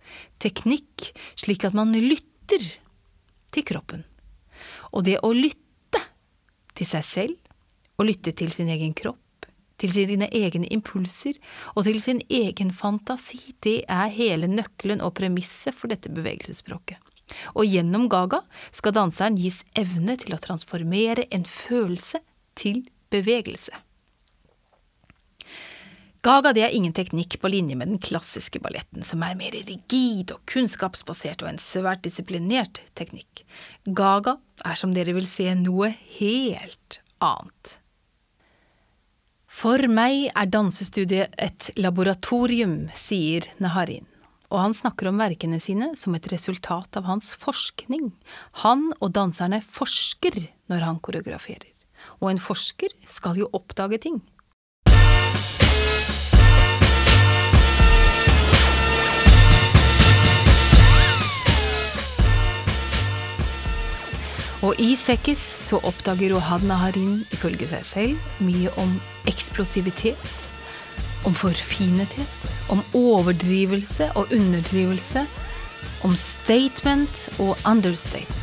teknikk, 0.42 1.11
slik 1.38 1.66
at 1.66 1.75
man 1.76 1.94
lytter 1.94 2.62
til 3.54 3.66
kroppen. 3.66 4.04
Og 4.94 5.06
det 5.06 5.21
å 5.23 5.33
lytte 5.35 6.02
til 6.75 6.88
seg 6.88 7.06
selv, 7.06 7.37
å 7.99 8.06
lytte 8.06 8.35
til 8.35 8.50
sin 8.54 8.71
egen 8.71 8.94
kropp, 8.94 9.18
til 9.78 9.90
sine 9.90 10.28
egne 10.35 10.71
impulser 10.75 11.38
og 11.75 11.85
til 11.87 11.99
sin 12.02 12.23
egen 12.30 12.71
fantasi, 12.75 13.40
det 13.66 13.83
er 13.90 14.14
hele 14.14 14.50
nøkkelen 14.50 15.02
og 15.02 15.16
premisset 15.18 15.75
for 15.75 15.90
dette 15.90 16.12
bevegelsesspråket 16.14 17.13
og 17.55 17.67
gjennom 17.69 18.09
Gaga 18.12 18.43
skal 18.75 18.95
danseren 18.97 19.38
gis 19.41 19.62
evne 19.79 20.17
til 20.21 20.37
å 20.37 20.43
transformere 20.43 21.26
en 21.35 21.47
følelse 21.49 22.21
til 22.59 22.85
bevegelse. 23.12 23.75
Gaga 26.25 26.55
det 26.57 26.62
er 26.64 26.73
ingen 26.73 26.95
teknikk 26.97 27.37
på 27.43 27.50
linje 27.53 27.76
med 27.76 27.91
den 27.91 28.00
klassiske 28.00 28.61
balletten, 28.64 29.05
som 29.05 29.21
er 29.26 29.37
mer 29.37 29.53
rigid 29.53 30.33
og 30.33 30.41
kunnskapsbasert 30.49 31.45
og 31.45 31.50
en 31.50 31.61
svært 31.61 32.00
disiplinert 32.07 32.81
teknikk. 32.97 33.43
Gaga 33.85 34.38
er 34.64 34.79
som 34.81 34.95
dere 34.97 35.12
vil 35.12 35.29
se 35.29 35.50
noe 35.61 35.91
helt 36.17 37.00
annet. 37.21 37.76
For 39.55 39.85
meg 39.87 40.31
er 40.33 40.49
dansestudiet 40.49 41.37
et 41.37 41.69
laboratorium, 41.76 42.88
sier 42.97 43.45
Naharin 43.61 44.09
og 44.53 44.61
han 44.61 44.77
snakker 44.77 45.09
om 45.11 45.21
verkene 45.23 45.61
sine 45.63 45.93
som 45.99 46.15
et 46.17 46.29
resultat 46.33 46.99
av 47.01 47.09
hans 47.09 47.33
forskning. 47.41 48.13
Han 48.65 48.91
og 49.01 49.15
danserne 49.17 49.63
forsker 49.65 50.45
når 50.73 50.87
han 50.89 51.01
koreograferer, 51.05 51.73
og 52.21 52.35
en 52.35 52.43
forsker 52.43 52.95
skal 53.09 53.41
jo 53.41 53.51
oppdage 53.57 54.03
ting. 54.05 54.23
Og 64.65 64.79
i 64.81 64.95
Sekkis 64.97 65.43
så 65.61 65.77
oppdager 65.85 66.33
Ohad 66.39 66.63
Naharin 66.65 67.19
ifølge 67.37 67.67
seg 67.69 67.85
selv 67.85 68.45
mye 68.47 68.71
om 68.81 68.95
eksplosivitet, 69.29 70.53
om 71.25 71.35
forfinethet, 71.35 72.49
om 72.73 72.83
overdrivelse 72.95 74.11
og 74.14 74.33
underdrivelse, 74.33 75.26
om 76.04 76.16
statement 76.16 77.28
og 77.38 77.57
understatement. 77.64 78.40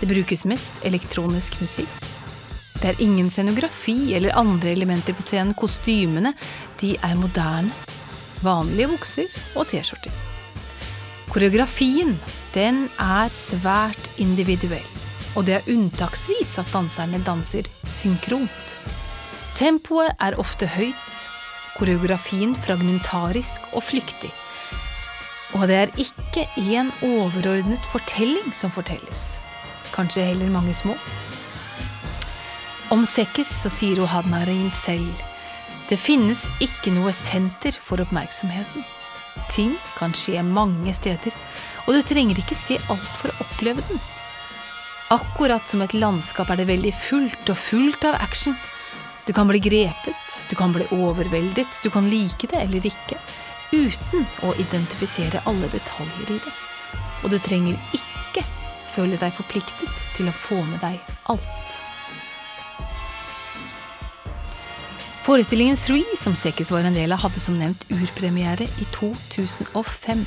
Det 0.00 0.08
brukes 0.10 0.44
mest 0.44 0.84
elektronisk 0.84 1.60
musikk. 1.60 2.04
Det 2.80 2.90
er 2.90 3.00
ingen 3.00 3.30
scenografi 3.32 4.12
eller 4.12 4.36
andre 4.36 4.74
elementer 4.74 5.16
på 5.16 5.24
scenen. 5.24 5.54
Kostymene 5.56 6.34
de 6.80 6.96
er 7.00 7.14
moderne. 7.16 7.72
Vanlige 8.44 8.90
bukser 8.90 9.36
og 9.56 9.70
T-skjorter. 9.70 10.12
Koreografien 11.32 12.12
den 12.54 12.84
er 13.00 13.32
svært 13.32 14.10
individuell, 14.22 14.84
og 15.34 15.48
det 15.48 15.56
er 15.56 15.72
unntaksvis 15.72 16.52
at 16.60 16.68
danserne 16.70 17.22
danser 17.24 17.66
synkront. 17.90 18.68
Tempoet 19.54 20.10
er 20.18 20.34
ofte 20.42 20.66
høyt, 20.66 21.18
koreografien 21.78 22.56
fragmentarisk 22.58 23.68
og 23.72 23.84
flyktig. 23.86 24.32
Og 25.54 25.68
det 25.70 25.76
er 25.78 25.92
ikke 26.00 26.48
én 26.58 26.90
overordnet 27.06 27.86
fortelling 27.92 28.50
som 28.54 28.72
fortelles. 28.74 29.22
Kanskje 29.94 30.26
heller 30.26 30.50
mange 30.50 30.74
små. 30.74 30.96
Om 32.90 33.06
Sekkis 33.06 33.52
så 33.62 33.70
sier 33.70 34.02
Ohadnarein 34.02 34.72
selv 34.74 35.06
det 35.90 36.00
finnes 36.00 36.46
ikke 36.64 36.90
noe 36.96 37.12
senter 37.12 37.76
for 37.76 38.00
oppmerksomheten. 38.00 38.84
Ting 39.52 39.74
kan 39.98 40.14
skje 40.16 40.40
mange 40.46 40.94
steder, 40.96 41.34
og 41.84 41.94
du 41.94 42.00
trenger 42.02 42.40
ikke 42.40 42.56
se 42.56 42.78
alt 42.88 43.16
for 43.20 43.30
å 43.30 43.44
oppleve 43.44 43.84
den. 43.90 44.00
Akkurat 45.12 45.68
som 45.68 45.84
et 45.84 45.92
landskap 45.92 46.48
er 46.50 46.62
det 46.62 46.70
veldig 46.70 46.94
fullt 46.96 47.52
og 47.52 47.60
fullt 47.60 48.06
av 48.08 48.16
action. 48.24 48.56
Du 49.26 49.32
kan 49.32 49.48
bli 49.48 49.58
grepet, 49.58 50.26
du 50.50 50.56
kan 50.56 50.72
bli 50.72 50.84
overveldet, 50.92 51.80
du 51.82 51.90
kan 51.90 52.10
like 52.10 52.46
det 52.50 52.60
eller 52.60 52.84
ikke, 52.84 53.16
uten 53.72 54.26
å 54.44 54.52
identifisere 54.60 55.40
alle 55.48 55.70
detaljer 55.72 56.34
i 56.34 56.40
det. 56.44 56.52
Og 57.24 57.32
du 57.32 57.38
trenger 57.40 57.78
ikke 57.96 58.44
føle 58.92 59.16
deg 59.18 59.32
forpliktet 59.32 60.02
til 60.18 60.28
å 60.28 60.36
få 60.36 60.60
med 60.68 60.82
deg 60.84 61.00
alt. 61.32 61.78
Forestillingen 65.24 65.78
Three, 65.80 66.04
som 66.20 66.34
Sekis 66.36 66.68
var 66.68 66.84
en 66.84 66.92
del 66.92 67.14
av, 67.16 67.22
hadde 67.24 67.40
som 67.40 67.56
nevnt 67.56 67.86
urpremiere 67.88 68.66
i 68.68 68.88
2005. 68.92 70.26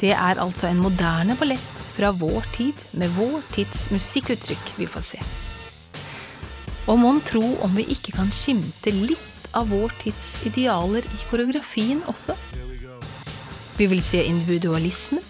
Det 0.00 0.14
er 0.16 0.40
altså 0.40 0.70
en 0.70 0.80
moderne 0.80 1.36
ballett 1.36 1.84
fra 1.92 2.14
vår 2.16 2.48
tid, 2.56 2.86
med 2.96 3.12
vår 3.18 3.44
tids 3.52 3.90
musikkuttrykk 3.92 4.72
vi 4.80 4.88
får 4.88 5.06
se. 5.10 5.20
Og 6.88 6.96
mon 6.96 7.18
tro 7.20 7.44
om 7.64 7.74
vi 7.76 7.84
ikke 7.92 8.14
kan 8.16 8.30
skimte 8.32 8.92
litt 8.94 9.48
av 9.56 9.68
vår 9.72 9.92
tids 10.00 10.32
idealer 10.48 11.04
i 11.04 11.18
koreografien 11.28 12.00
også? 12.08 12.36
Vi 13.78 13.86
vil 13.86 14.00
se 14.02 14.22
individualismen, 14.24 15.22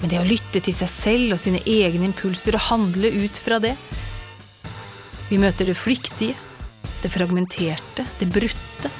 men 0.00 0.12
det 0.12 0.20
å 0.20 0.28
lytte 0.28 0.62
til 0.62 0.76
seg 0.76 0.90
selv 0.90 1.34
og 1.34 1.42
sine 1.42 1.60
egne 1.66 2.08
impulser 2.08 2.56
og 2.56 2.66
handle 2.70 3.10
ut 3.10 3.40
fra 3.42 3.58
det. 3.62 3.74
Vi 5.28 5.40
møter 5.42 5.68
det 5.68 5.76
flyktige, 5.76 6.38
det 7.02 7.10
fragmenterte, 7.12 8.06
det 8.20 8.30
brutte. 8.32 8.92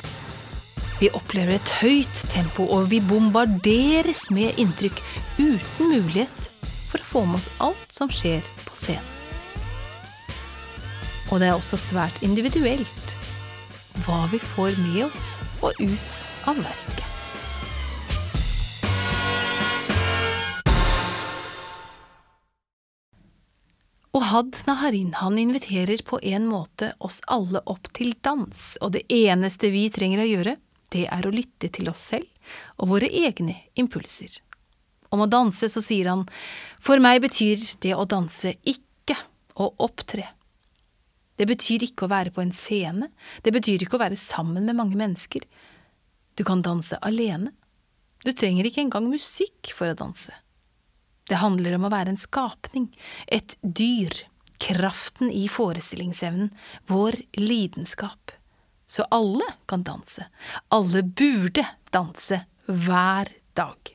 Vi 0.99 1.11
opplever 1.15 1.57
et 1.57 1.75
høyt 1.81 2.27
tempo, 2.33 2.67
og 2.75 2.91
vi 2.91 3.01
bombarderes 3.03 4.29
med 4.35 4.59
inntrykk 4.61 5.03
uten 5.39 5.91
mulighet 5.91 6.47
for 6.91 7.01
å 7.01 7.11
få 7.15 7.27
med 7.29 7.43
oss 7.43 7.53
alt 7.63 7.91
som 7.95 8.11
skjer 8.11 8.43
på 8.67 8.79
scenen. 8.79 9.14
Og 11.35 11.41
det 11.43 11.49
er 11.51 11.57
også 11.59 11.75
svært 11.83 12.21
individuelt 12.23 13.15
hva 14.05 14.21
vi 14.31 14.39
får 14.39 14.77
med 14.79 15.01
oss 15.09 15.25
og 15.67 15.81
ut 15.83 16.19
av 16.47 16.61
verket. 16.63 17.01
Og 24.15 24.23
Had 24.23 24.61
Naharin 24.69 25.11
han 25.19 25.41
inviterer 25.43 26.05
på 26.07 26.21
en 26.23 26.47
måte 26.47 26.93
oss 27.03 27.19
alle 27.27 27.65
opp 27.67 27.91
til 27.99 28.15
dans, 28.23 28.63
og 28.79 28.95
det 28.95 29.03
eneste 29.11 29.73
vi 29.75 29.89
trenger 29.91 30.23
å 30.23 30.29
gjøre, 30.29 30.55
det 30.95 31.09
er 31.11 31.27
å 31.27 31.35
lytte 31.35 31.73
til 31.75 31.91
oss 31.91 32.05
selv 32.15 32.31
og 32.79 32.93
våre 32.95 33.11
egne 33.11 33.57
impulser. 33.75 34.39
Om 35.11 35.27
å 35.27 35.31
danse 35.31 35.67
så 35.67 35.83
sier 35.83 36.13
han, 36.13 36.25
for 36.79 37.03
meg 37.03 37.25
betyr 37.27 37.59
det 37.83 37.99
å 37.99 38.07
danse 38.07 38.55
ikke 38.63 39.19
å 39.59 39.73
opptre. 39.83 40.31
Det 41.37 41.47
betyr 41.51 41.87
ikke 41.87 42.07
å 42.07 42.13
være 42.13 42.33
på 42.35 42.43
en 42.45 42.53
scene, 42.55 43.11
det 43.43 43.53
betyr 43.55 43.83
ikke 43.83 43.99
å 43.99 44.05
være 44.05 44.19
sammen 44.21 44.67
med 44.69 44.79
mange 44.79 44.99
mennesker. 44.99 45.43
Du 46.35 46.45
kan 46.47 46.63
danse 46.63 46.99
alene. 47.03 47.53
Du 48.25 48.33
trenger 48.33 48.67
ikke 48.67 48.85
engang 48.85 49.11
musikk 49.11 49.73
for 49.77 49.91
å 49.91 49.99
danse. 49.99 50.33
Det 51.29 51.41
handler 51.41 51.77
om 51.77 51.87
å 51.87 51.93
være 51.93 52.15
en 52.15 52.21
skapning, 52.21 52.89
et 53.27 53.57
dyr, 53.63 54.13
kraften 54.63 55.33
i 55.33 55.47
forestillingsevnen, 55.51 56.53
vår 56.89 57.19
lidenskap. 57.41 58.35
Så 58.87 59.07
alle 59.15 59.47
kan 59.67 59.85
danse. 59.85 60.27
Alle 60.69 61.03
burde 61.03 61.65
danse 61.93 62.45
hver 62.69 63.33
dag. 63.57 63.94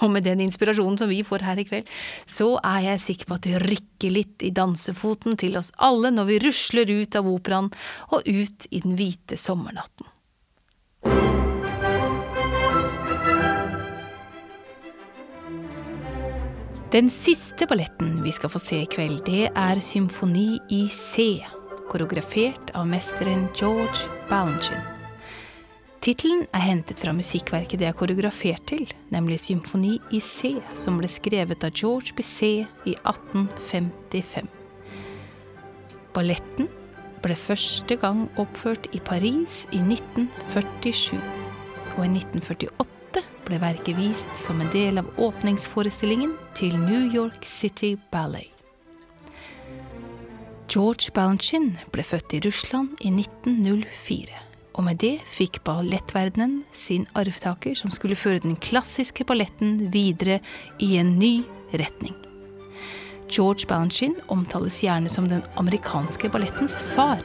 Og 0.00 0.12
med 0.14 0.24
den 0.24 0.40
inspirasjonen 0.44 0.98
som 1.00 1.10
vi 1.10 1.22
får 1.26 1.44
her 1.44 1.60
i 1.60 1.66
kveld, 1.68 1.90
så 2.28 2.54
er 2.62 2.86
jeg 2.86 3.04
sikker 3.06 3.30
på 3.30 3.38
at 3.38 3.48
det 3.48 3.62
rykker 3.64 4.14
litt 4.14 4.46
i 4.46 4.52
dansefoten 4.54 5.38
til 5.40 5.58
oss 5.60 5.72
alle 5.76 6.12
når 6.14 6.30
vi 6.30 6.38
rusler 6.46 6.94
ut 7.02 7.18
av 7.18 7.28
operaen 7.30 7.72
og 8.14 8.24
ut 8.24 8.70
i 8.70 8.82
den 8.84 8.96
hvite 8.98 9.38
sommernatten. 9.40 10.08
Den 16.90 17.06
siste 17.14 17.68
balletten 17.70 18.16
vi 18.24 18.32
skal 18.34 18.50
få 18.50 18.58
se 18.58 18.80
i 18.82 18.88
kveld, 18.90 19.20
det 19.28 19.52
er 19.54 19.82
Symfoni 19.84 20.58
i 20.74 20.88
C, 20.90 21.38
koreografert 21.86 22.74
av 22.74 22.90
mesteren 22.90 23.46
George 23.54 24.10
Balanchine. 24.26 24.99
Tittelen 26.00 26.46
er 26.56 26.62
hentet 26.64 27.02
fra 27.02 27.12
musikkverket 27.12 27.82
det 27.82 27.90
er 27.90 27.96
koreografert 27.96 28.62
til, 28.70 28.86
nemlig 29.12 29.36
Symfoni 29.42 29.98
i 30.16 30.20
C, 30.24 30.54
som 30.72 30.96
ble 30.96 31.10
skrevet 31.12 31.66
av 31.66 31.74
George 31.76 32.14
Bizet 32.16 32.88
i 32.88 32.94
1855. 33.04 34.48
Balletten 36.16 36.70
ble 37.20 37.36
første 37.36 38.00
gang 38.00 38.24
oppført 38.40 38.88
i 38.96 39.02
Paris 39.04 39.66
i 39.76 39.82
1947, 39.84 41.20
og 41.98 42.02
i 42.06 42.10
1948 42.16 43.26
ble 43.44 43.60
verket 43.60 44.00
vist 44.00 44.32
som 44.40 44.64
en 44.64 44.72
del 44.72 45.04
av 45.04 45.12
åpningsforestillingen 45.20 46.32
til 46.56 46.80
New 46.80 47.12
York 47.12 47.44
City 47.44 47.98
Ballet. 48.08 48.48
George 50.70 51.12
Balanchine 51.12 51.76
ble 51.92 52.06
født 52.06 52.38
i 52.38 52.46
Russland 52.46 52.96
i 53.04 53.10
1904, 53.12 54.46
og 54.74 54.86
med 54.86 55.00
det 55.02 55.16
fikk 55.28 55.60
ballettverdenen 55.66 56.60
sin 56.72 57.06
arvtaker 57.18 57.76
som 57.78 57.92
skulle 57.94 58.18
føre 58.18 58.42
den 58.44 58.56
klassiske 58.60 59.26
balletten 59.28 59.90
videre 59.94 60.40
i 60.78 60.96
en 61.00 61.16
ny 61.18 61.40
retning. 61.74 62.16
George 63.30 63.68
Balanchine 63.70 64.18
omtales 64.28 64.80
gjerne 64.82 65.10
som 65.10 65.28
den 65.30 65.44
amerikanske 65.60 66.30
ballettens 66.32 66.80
far 66.94 67.22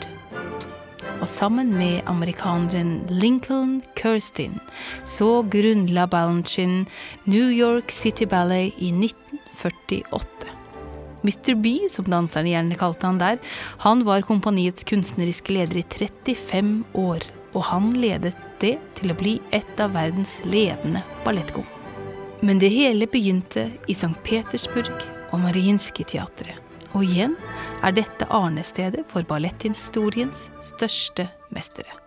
og 1.21 1.29
sammen 1.29 1.71
med 1.77 2.03
amerikaneren 2.10 2.99
Lincoln 3.10 3.79
Kirstin 3.97 4.60
så 5.05 5.41
grunnla 5.41 6.08
Balanchine 6.08 6.86
New 7.25 7.49
York 7.49 7.91
City 7.91 8.27
Ballet 8.29 8.73
i 8.77 8.91
1948. 8.91 10.51
Mr. 11.25 11.55
B, 11.58 11.89
som 11.89 12.05
danserne 12.05 12.51
gjerne 12.51 12.77
kalte 12.77 13.08
han 13.08 13.17
der, 13.17 13.39
han 13.81 14.03
var 14.05 14.27
kompaniets 14.27 14.86
kunstneriske 14.86 15.55
leder 15.55 15.81
i 15.81 15.86
35 15.89 16.84
år, 17.01 17.25
og 17.55 17.63
han 17.71 17.93
ledet 17.97 18.35
det 18.61 18.75
til 18.99 19.13
å 19.13 19.17
bli 19.17 19.39
et 19.55 19.79
av 19.81 19.95
verdens 19.95 20.37
ledende 20.45 21.01
ballettkom. 21.25 21.65
Men 22.45 22.59
det 22.61 22.69
hele 22.75 23.07
begynte 23.09 23.69
i 23.87 23.95
St. 23.95 24.13
Petersburg 24.27 25.07
og 25.31 25.41
Mariinskij 25.47 26.11
teatret. 26.13 26.59
Og 26.95 27.03
igjen 27.03 27.35
er 27.83 27.95
dette 27.95 28.27
arnestedet 28.31 29.03
for 29.11 29.27
balletthistoriens 29.27 30.49
største 30.63 31.27
mestere. 31.51 32.04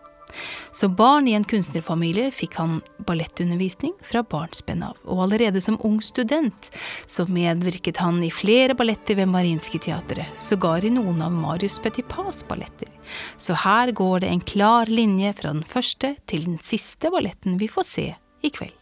Som 0.73 0.95
barn 0.99 1.29
i 1.29 1.35
en 1.37 1.47
kunstnerfamilie 1.49 2.31
fikk 2.35 2.59
han 2.61 2.79
ballettundervisning 3.07 3.95
fra 4.07 4.23
barnsben 4.23 4.83
av, 4.87 4.97
og 5.05 5.25
allerede 5.27 5.63
som 5.65 5.79
ung 5.87 6.01
student 6.05 6.71
så 7.07 7.27
medvirket 7.31 8.01
han 8.03 8.21
i 8.25 8.33
flere 8.35 8.77
balletter 8.79 9.19
ved 9.19 9.31
Marinske 9.33 9.81
Teatret, 9.83 10.29
sågar 10.39 10.85
i 10.85 10.93
noen 10.95 11.23
av 11.25 11.35
Marius 11.35 11.81
Petipas 11.83 12.45
balletter. 12.49 12.91
Så 13.41 13.57
her 13.65 13.93
går 13.97 14.25
det 14.25 14.33
en 14.33 14.45
klar 14.45 14.91
linje 14.93 15.33
fra 15.39 15.55
den 15.55 15.65
første 15.67 16.15
til 16.29 16.45
den 16.51 16.61
siste 16.63 17.13
balletten 17.15 17.59
vi 17.61 17.71
får 17.73 17.89
se 17.89 18.11
i 18.45 18.53
kveld. 18.55 18.78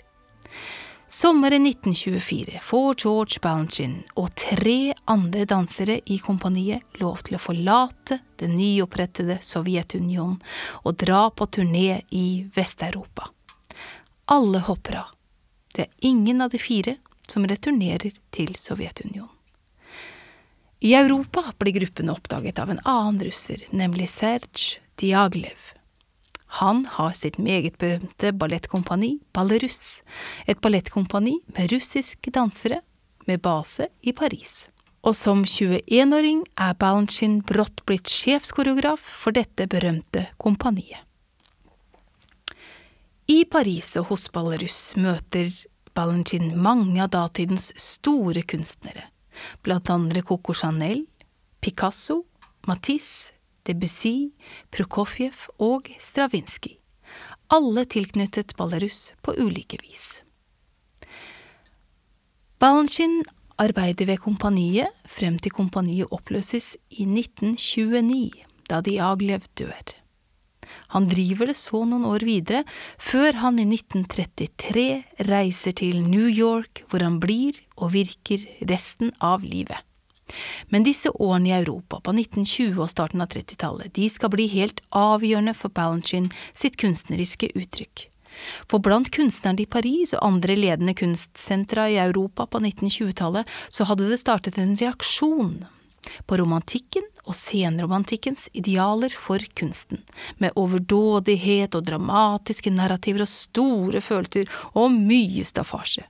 Sommeren 1.16 1.66
1924 1.66 2.60
får 2.62 2.94
George 2.98 3.38
Balanchine 3.42 4.02
og 4.20 4.34
tre 4.36 4.92
andre 5.08 5.46
dansere 5.48 5.94
i 6.12 6.18
kompaniet 6.20 6.98
lov 7.00 7.22
til 7.24 7.38
å 7.38 7.40
forlate 7.40 8.18
det 8.36 8.50
nyopprettede 8.52 9.38
Sovjetunionen 9.40 10.34
og 10.82 10.98
dra 11.00 11.22
på 11.32 11.46
turné 11.56 12.02
i 12.12 12.26
Vest-Europa. 12.52 13.30
Alle 14.36 14.60
hopper 14.68 14.98
av. 15.06 15.14
Det 15.72 15.86
er 15.86 16.10
ingen 16.10 16.44
av 16.44 16.52
de 16.52 16.60
fire 16.60 16.98
som 17.24 17.48
returnerer 17.48 18.12
til 18.28 18.52
Sovjetunionen. 18.60 19.32
I 20.84 20.92
Europa 21.00 21.46
blir 21.56 21.78
gruppen 21.80 22.12
oppdaget 22.12 22.60
av 22.60 22.76
en 22.76 22.84
annen 22.84 23.24
russer, 23.24 23.64
nemlig 23.72 24.12
Serge 24.12 24.84
Diaglev. 25.00 25.75
Han 26.46 26.84
har 26.86 27.12
sitt 27.12 27.38
meget 27.42 27.78
berømte 27.78 28.32
ballettkompani 28.32 29.18
Ballerus, 29.34 30.02
et 30.46 30.60
ballettkompani 30.62 31.40
med 31.56 31.72
russiske 31.72 32.30
dansere 32.30 32.80
med 33.26 33.42
base 33.42 33.88
i 34.02 34.12
Paris. 34.12 34.68
Og 35.06 35.14
som 35.14 35.44
21-åring 35.44 36.44
er 36.58 36.74
Balanchine 36.78 37.42
brått 37.46 37.84
blitt 37.86 38.10
sjefskoreograf 38.10 39.02
for 39.02 39.34
dette 39.34 39.68
berømte 39.70 40.26
kompaniet. 40.38 41.02
I 43.26 43.44
Paris 43.50 43.96
og 43.98 44.12
hos 44.12 44.28
Ballerus 44.30 44.94
møter 44.98 45.50
Balanchine 45.98 46.54
mange 46.54 47.00
av 47.02 47.10
datidens 47.10 47.72
store 47.80 48.44
kunstnere, 48.46 49.08
blant 49.66 49.90
andre 49.90 50.22
Coco 50.22 50.54
Chanel, 50.54 51.02
Picasso, 51.60 52.22
Matisse, 52.66 53.35
Debussy, 53.66 54.32
Prokofjev 54.70 55.48
og 55.62 55.90
Stravinskij, 56.00 56.78
alle 57.52 57.84
tilknyttet 57.86 58.56
Balarus 58.58 59.12
på 59.22 59.34
ulike 59.42 59.78
vis. 59.82 60.22
Balanchine 62.58 63.22
arbeider 63.60 64.08
ved 64.08 64.22
kompaniet 64.24 64.90
frem 65.08 65.38
til 65.38 65.54
kompaniet 65.54 66.12
oppløses 66.12 66.74
i 66.90 67.04
1929, 67.04 68.42
da 68.70 68.80
Diaglev 68.84 69.46
dør. 69.58 69.94
Han 70.94 71.06
driver 71.10 71.50
det 71.50 71.56
så 71.58 71.82
noen 71.86 72.06
år 72.08 72.24
videre, 72.26 72.64
før 72.98 73.38
han 73.42 73.60
i 73.62 73.66
1933 73.68 74.86
reiser 75.28 75.76
til 75.78 76.02
New 76.02 76.26
York, 76.26 76.84
hvor 76.90 77.04
han 77.06 77.20
blir 77.22 77.60
og 77.76 77.94
virker 77.94 78.46
resten 78.70 79.12
av 79.22 79.46
livet. 79.46 79.85
Men 80.72 80.86
disse 80.86 81.10
årene 81.10 81.48
i 81.48 81.56
Europa 81.60 82.00
på 82.00 82.12
1920- 82.12 82.82
og 82.82 82.90
starten 82.90 83.22
av 83.22 83.30
30-tallet, 83.32 83.94
de 83.94 84.08
skal 84.10 84.32
bli 84.34 84.48
helt 84.52 84.82
avgjørende 84.90 85.54
for 85.54 85.74
Balanchine 85.74 86.32
sitt 86.54 86.78
kunstneriske 86.80 87.52
uttrykk. 87.54 88.08
For 88.68 88.82
blant 88.84 89.08
kunstnerne 89.14 89.64
i 89.64 89.70
Paris 89.70 90.12
og 90.16 90.24
andre 90.26 90.56
ledende 90.58 90.94
kunstsentra 90.98 91.86
i 91.88 92.00
Europa 92.02 92.46
på 92.50 92.60
1920-tallet 92.60 93.48
så 93.68 93.86
hadde 93.88 94.10
det 94.10 94.20
startet 94.20 94.58
en 94.60 94.76
reaksjon 94.76 95.64
på 96.26 96.36
romantikken 96.38 97.06
og 97.26 97.34
senromantikkens 97.34 98.48
idealer 98.54 99.10
for 99.10 99.42
kunsten, 99.58 100.02
med 100.38 100.54
overdådighet 100.54 101.74
og 101.74 101.86
dramatiske 101.88 102.70
narrativer 102.70 103.24
og 103.24 103.32
store 103.32 104.02
følelser 104.04 104.46
og 104.74 104.94
mye 104.94 105.46
staffasje. 105.48 106.06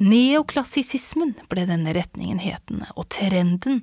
Neoklassisismen 0.00 1.34
ble 1.52 1.66
denne 1.68 1.92
retningen 1.92 2.38
hetende, 2.40 2.86
og 2.96 3.10
trenden, 3.12 3.82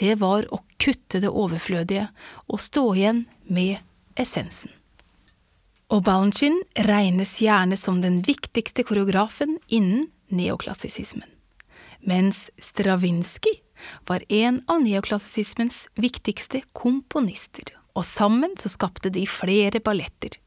det 0.00 0.14
var 0.22 0.46
å 0.48 0.62
kutte 0.80 1.20
det 1.20 1.28
overflødige 1.28 2.06
og 2.48 2.62
stå 2.64 2.84
igjen 2.96 3.26
med 3.52 3.76
essensen. 4.16 4.72
Og 5.92 6.06
Balanchine 6.08 6.64
regnes 6.88 7.34
gjerne 7.44 7.76
som 7.80 8.00
den 8.00 8.22
viktigste 8.24 8.84
koreografen 8.88 9.58
innen 9.68 10.08
neoklassisismen, 10.32 11.28
mens 12.00 12.48
Stravinskij 12.56 13.60
var 14.08 14.24
en 14.32 14.62
av 14.72 14.80
neoklassismens 14.84 15.84
viktigste 16.00 16.64
komponister, 16.72 17.74
og 17.92 18.08
sammen 18.08 18.56
så 18.60 18.72
skapte 18.72 19.12
de 19.12 19.28
flere 19.28 19.84
balletter. 19.84 20.40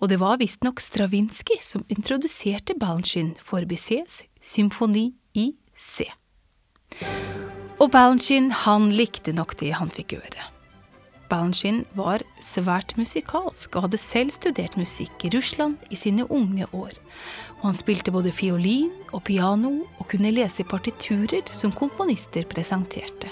Og 0.00 0.08
det 0.12 0.20
var 0.20 0.40
visstnok 0.40 0.80
Stravinskij 0.80 1.60
som 1.64 1.84
introduserte 1.92 2.76
Balanchine 2.76 3.36
for 3.44 3.64
Bizets 3.68 4.22
symfoni 4.40 5.12
i 5.34 5.52
C. 5.78 6.08
Og 7.78 7.90
Balanchine, 7.94 8.52
han 8.64 8.90
likte 8.90 9.32
nok 9.34 9.54
det 9.60 9.74
han 9.78 9.90
fikk 9.92 10.16
gjøre. 10.16 10.46
Balanchine 11.28 11.84
var 11.94 12.24
svært 12.42 12.94
musikalsk 12.96 13.76
og 13.76 13.86
hadde 13.86 14.00
selv 14.00 14.32
studert 14.32 14.78
musikk 14.80 15.26
i 15.28 15.32
Russland 15.34 15.76
i 15.92 15.98
sine 15.98 16.24
unge 16.32 16.66
år, 16.72 16.96
og 17.60 17.66
han 17.68 17.76
spilte 17.76 18.14
både 18.14 18.32
fiolin 18.32 18.90
og 19.12 19.26
piano 19.28 19.74
og 19.98 20.08
kunne 20.10 20.32
lese 20.32 20.64
partiturer 20.64 21.52
som 21.52 21.74
komponister 21.74 22.48
presenterte. 22.48 23.30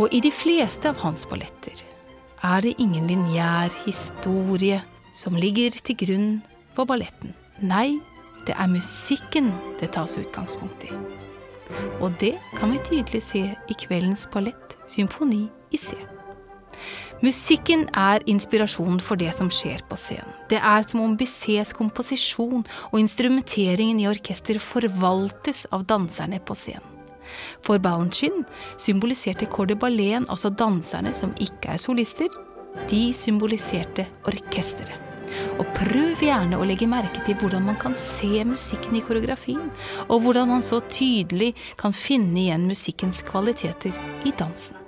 Og 0.00 0.12
i 0.12 0.22
de 0.24 0.32
fleste 0.34 0.90
av 0.90 0.98
hans 1.04 1.24
balletter 1.28 1.84
er 2.42 2.64
det 2.64 2.74
ingen 2.82 3.06
lineær 3.06 3.70
historie 3.84 4.80
som 5.14 5.36
ligger 5.38 5.76
til 5.84 5.98
grunn 6.00 6.30
for 6.74 6.88
balletten. 6.88 7.36
Nei, 7.62 8.00
det 8.46 8.56
er 8.58 8.70
musikken 8.70 9.52
det 9.80 9.92
tas 9.96 10.16
utgangspunkt 10.18 10.86
i. 10.88 10.92
Og 12.02 12.12
det 12.20 12.34
kan 12.58 12.72
vi 12.72 12.80
tydelig 12.84 13.22
se 13.24 13.44
i 13.54 13.76
kveldens 13.78 14.26
ballett, 14.32 14.76
Symfoni 14.90 15.46
i 15.72 15.78
C. 15.80 15.96
Musikken 17.22 17.84
er 17.94 18.24
inspirasjonen 18.26 18.98
for 19.00 19.20
det 19.20 19.30
som 19.36 19.50
skjer 19.52 19.84
på 19.86 19.96
scenen. 19.96 20.32
Det 20.50 20.58
er 20.58 20.82
som 20.88 21.04
om 21.04 21.14
Bissets 21.16 21.70
komposisjon 21.78 22.64
og 22.90 22.96
instrumenteringen 22.98 24.00
i 24.02 24.08
orkester 24.10 24.58
forvaltes 24.58 25.62
av 25.70 25.86
danserne 25.86 26.42
på 26.42 26.56
scenen. 26.58 26.88
For 27.62 27.78
Balanchine 27.78 28.42
symboliserte 28.82 29.46
Corde 29.46 29.78
Ballen, 29.78 30.26
altså 30.28 30.50
danserne 30.50 31.14
som 31.14 31.30
ikke 31.40 31.76
er 31.76 31.80
solister, 31.80 32.28
de 32.90 33.04
symboliserte 33.14 34.08
orkesteret. 34.26 35.11
Og 35.58 35.66
prøv 35.76 36.22
gjerne 36.24 36.58
å 36.58 36.66
legge 36.68 36.88
merke 36.90 37.22
til 37.26 37.38
hvordan 37.40 37.64
man 37.70 37.78
kan 37.80 37.96
se 37.98 38.44
musikken 38.48 38.98
i 38.98 39.04
koreografien, 39.04 39.70
og 40.08 40.26
hvordan 40.26 40.50
man 40.54 40.64
så 40.66 40.82
tydelig 40.92 41.52
kan 41.80 41.94
finne 41.96 42.46
igjen 42.46 42.68
musikkens 42.68 43.24
kvaliteter 43.28 43.96
i 44.28 44.34
dansen. 44.38 44.78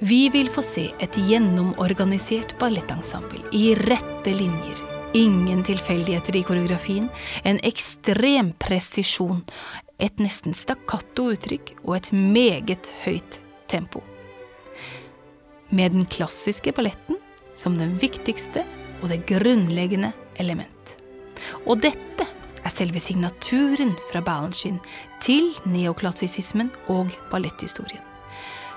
Vi 0.00 0.30
vil 0.32 0.48
få 0.48 0.62
se 0.64 0.86
et 1.04 1.16
gjennomorganisert 1.28 2.54
ballettensemble 2.60 3.42
i 3.52 3.74
rette 3.76 4.32
linjer. 4.32 4.78
Ingen 5.12 5.60
tilfeldigheter 5.66 6.38
i 6.38 6.44
koreografien, 6.46 7.10
en 7.44 7.58
ekstrem 7.66 8.54
presisjon, 8.62 9.42
et 10.00 10.22
nesten 10.22 10.56
stakkato 10.56 11.26
uttrykk 11.34 11.74
og 11.82 11.98
et 11.98 12.12
meget 12.16 12.92
høyt 13.04 13.40
tempo. 13.68 14.00
Med 15.68 15.92
den 15.92 16.08
klassiske 16.08 16.72
balletten 16.72 17.20
som 17.52 17.76
den 17.76 17.92
viktigste 18.00 18.64
og 19.00 19.08
det 19.12 19.24
grunnleggende 19.28 20.12
element. 20.40 20.94
Og 21.66 21.80
dette 21.82 22.28
er 22.60 22.74
selve 22.74 23.00
signaturen 23.00 23.96
fra 24.12 24.22
Balanchine 24.24 24.80
til 25.24 25.52
neoklassisismen 25.64 26.70
og 26.92 27.12
balletthistorien 27.32 28.10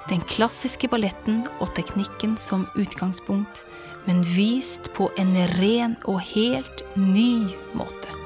den 0.10 0.24
klassiske 0.28 0.90
balletten 0.92 1.44
og 1.64 1.72
teknikken 1.78 2.36
som 2.40 2.66
utgangspunkt, 2.80 3.64
men 4.08 4.24
vist 4.36 4.92
på 4.98 5.10
en 5.20 5.36
ren 5.60 5.96
og 6.10 6.20
helt 6.34 6.84
ny 7.00 7.54
måte. 7.78 8.20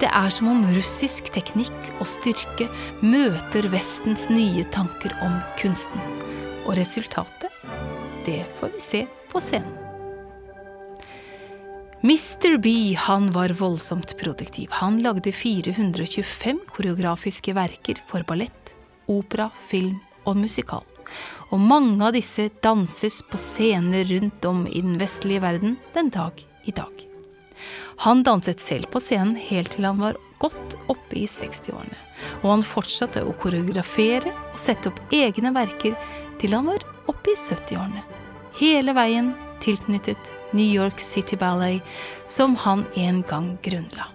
Det 0.00 0.08
er 0.08 0.32
som 0.32 0.48
om 0.48 0.62
russisk 0.72 1.28
teknikk 1.34 1.90
og 1.98 2.08
styrke 2.08 2.70
møter 3.04 3.68
Vestens 3.72 4.30
nye 4.32 4.64
tanker 4.72 5.12
om 5.26 5.36
kunsten. 5.60 6.00
Og 6.64 6.72
resultatet, 6.80 7.52
det 8.24 8.46
får 8.60 8.72
vi 8.78 8.84
se 8.86 9.04
på 9.28 9.44
scenen. 9.44 9.79
Mr. 12.02 12.56
B 12.56 12.94
han 12.98 13.30
var 13.30 13.48
voldsomt 13.48 14.16
produktiv. 14.16 14.68
Han 14.70 15.02
lagde 15.02 15.32
425 15.32 16.60
koreografiske 16.72 17.52
verker 17.52 18.00
for 18.08 18.24
ballett, 18.24 18.72
opera, 19.06 19.50
film 19.68 19.98
og 20.24 20.38
musikal. 20.40 20.86
Og 21.52 21.60
mange 21.60 22.00
av 22.06 22.14
disse 22.16 22.46
danses 22.64 23.18
på 23.28 23.36
scener 23.36 24.08
rundt 24.14 24.44
om 24.48 24.62
i 24.64 24.80
den 24.80 24.96
vestlige 24.96 25.42
verden 25.44 25.76
den 25.92 26.08
dag 26.14 26.40
i 26.64 26.72
dag. 26.72 27.04
Han 28.06 28.24
danset 28.24 28.64
selv 28.64 28.88
på 28.88 29.04
scenen 29.04 29.36
helt 29.36 29.74
til 29.76 29.84
han 29.84 30.00
var 30.00 30.16
godt 30.40 30.78
oppe 30.88 31.20
i 31.20 31.26
60-årene. 31.28 32.00
Og 32.40 32.48
han 32.54 32.64
fortsatte 32.64 33.26
å 33.28 33.36
koreografere 33.36 34.32
og 34.54 34.56
sette 34.62 34.88
opp 34.88 35.04
egne 35.12 35.52
verker 35.52 36.00
til 36.40 36.56
han 36.56 36.72
var 36.72 36.88
oppe 37.12 37.34
i 37.34 37.36
70-årene. 37.36 38.06
Hele 38.56 38.96
veien 38.96 39.34
tilknyttet 39.60 40.34
New 40.52 40.66
York 40.66 41.00
City 41.00 41.36
Ballet, 41.36 41.82
som 42.26 42.56
han 42.56 42.86
en 42.94 43.22
gang 43.22 43.58
grunnla. 43.62 44.06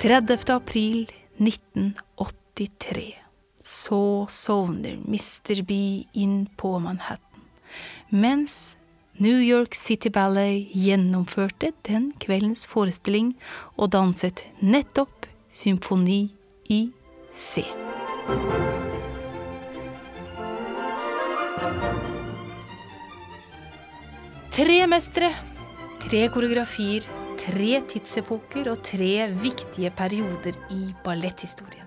30. 0.00 0.52
april 0.52 1.12
1983. 1.36 3.14
Så 3.62 4.26
sovner 4.30 4.96
Mr. 4.96 5.62
B 5.62 6.04
inn 6.12 6.46
på 6.56 6.78
Manhattan, 6.78 7.40
mens 8.08 8.76
New 9.20 9.40
York 9.42 9.74
City 9.74 10.08
Ballet 10.08 10.68
gjennomførte 10.72 11.72
den 11.84 12.12
kveldens 12.18 12.64
forestilling 12.66 13.34
og 13.76 13.92
danset 13.92 14.46
nettopp 14.64 15.28
symfoni 15.52 16.22
i 16.72 16.80
C. 17.36 17.66
Tre 24.50 24.80
mestere, 24.90 25.28
tre 26.02 26.24
koreografier, 26.34 27.04
tre 27.38 27.76
tidsepoker 27.86 28.66
og 28.72 28.80
tre 28.82 29.28
viktige 29.38 29.92
perioder 29.94 30.58
i 30.74 30.88
balletthistorien. 31.04 31.86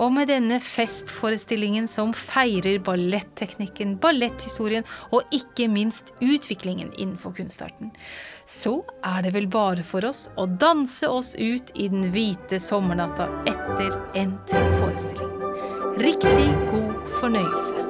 Og 0.00 0.12
med 0.12 0.28
denne 0.28 0.58
festforestillingen 0.60 1.88
som 1.88 2.12
feirer 2.16 2.82
balletteknikken, 2.84 3.96
balletthistorien 4.00 4.84
og 5.08 5.32
ikke 5.32 5.70
minst 5.72 6.12
utviklingen 6.20 6.92
innenfor 6.98 7.32
kunstarten, 7.40 7.94
så 8.44 8.82
er 9.00 9.24
det 9.24 9.34
vel 9.36 9.48
bare 9.48 9.84
for 9.84 10.04
oss 10.04 10.26
å 10.36 10.44
danse 10.60 11.08
oss 11.08 11.32
ut 11.40 11.72
i 11.74 11.88
den 11.88 12.10
hvite 12.12 12.60
sommernatta 12.60 13.30
etter 13.48 13.96
endt 14.20 14.52
forestilling. 14.52 15.32
Riktig 16.00 16.50
god 16.74 17.16
fornøyelse. 17.22 17.89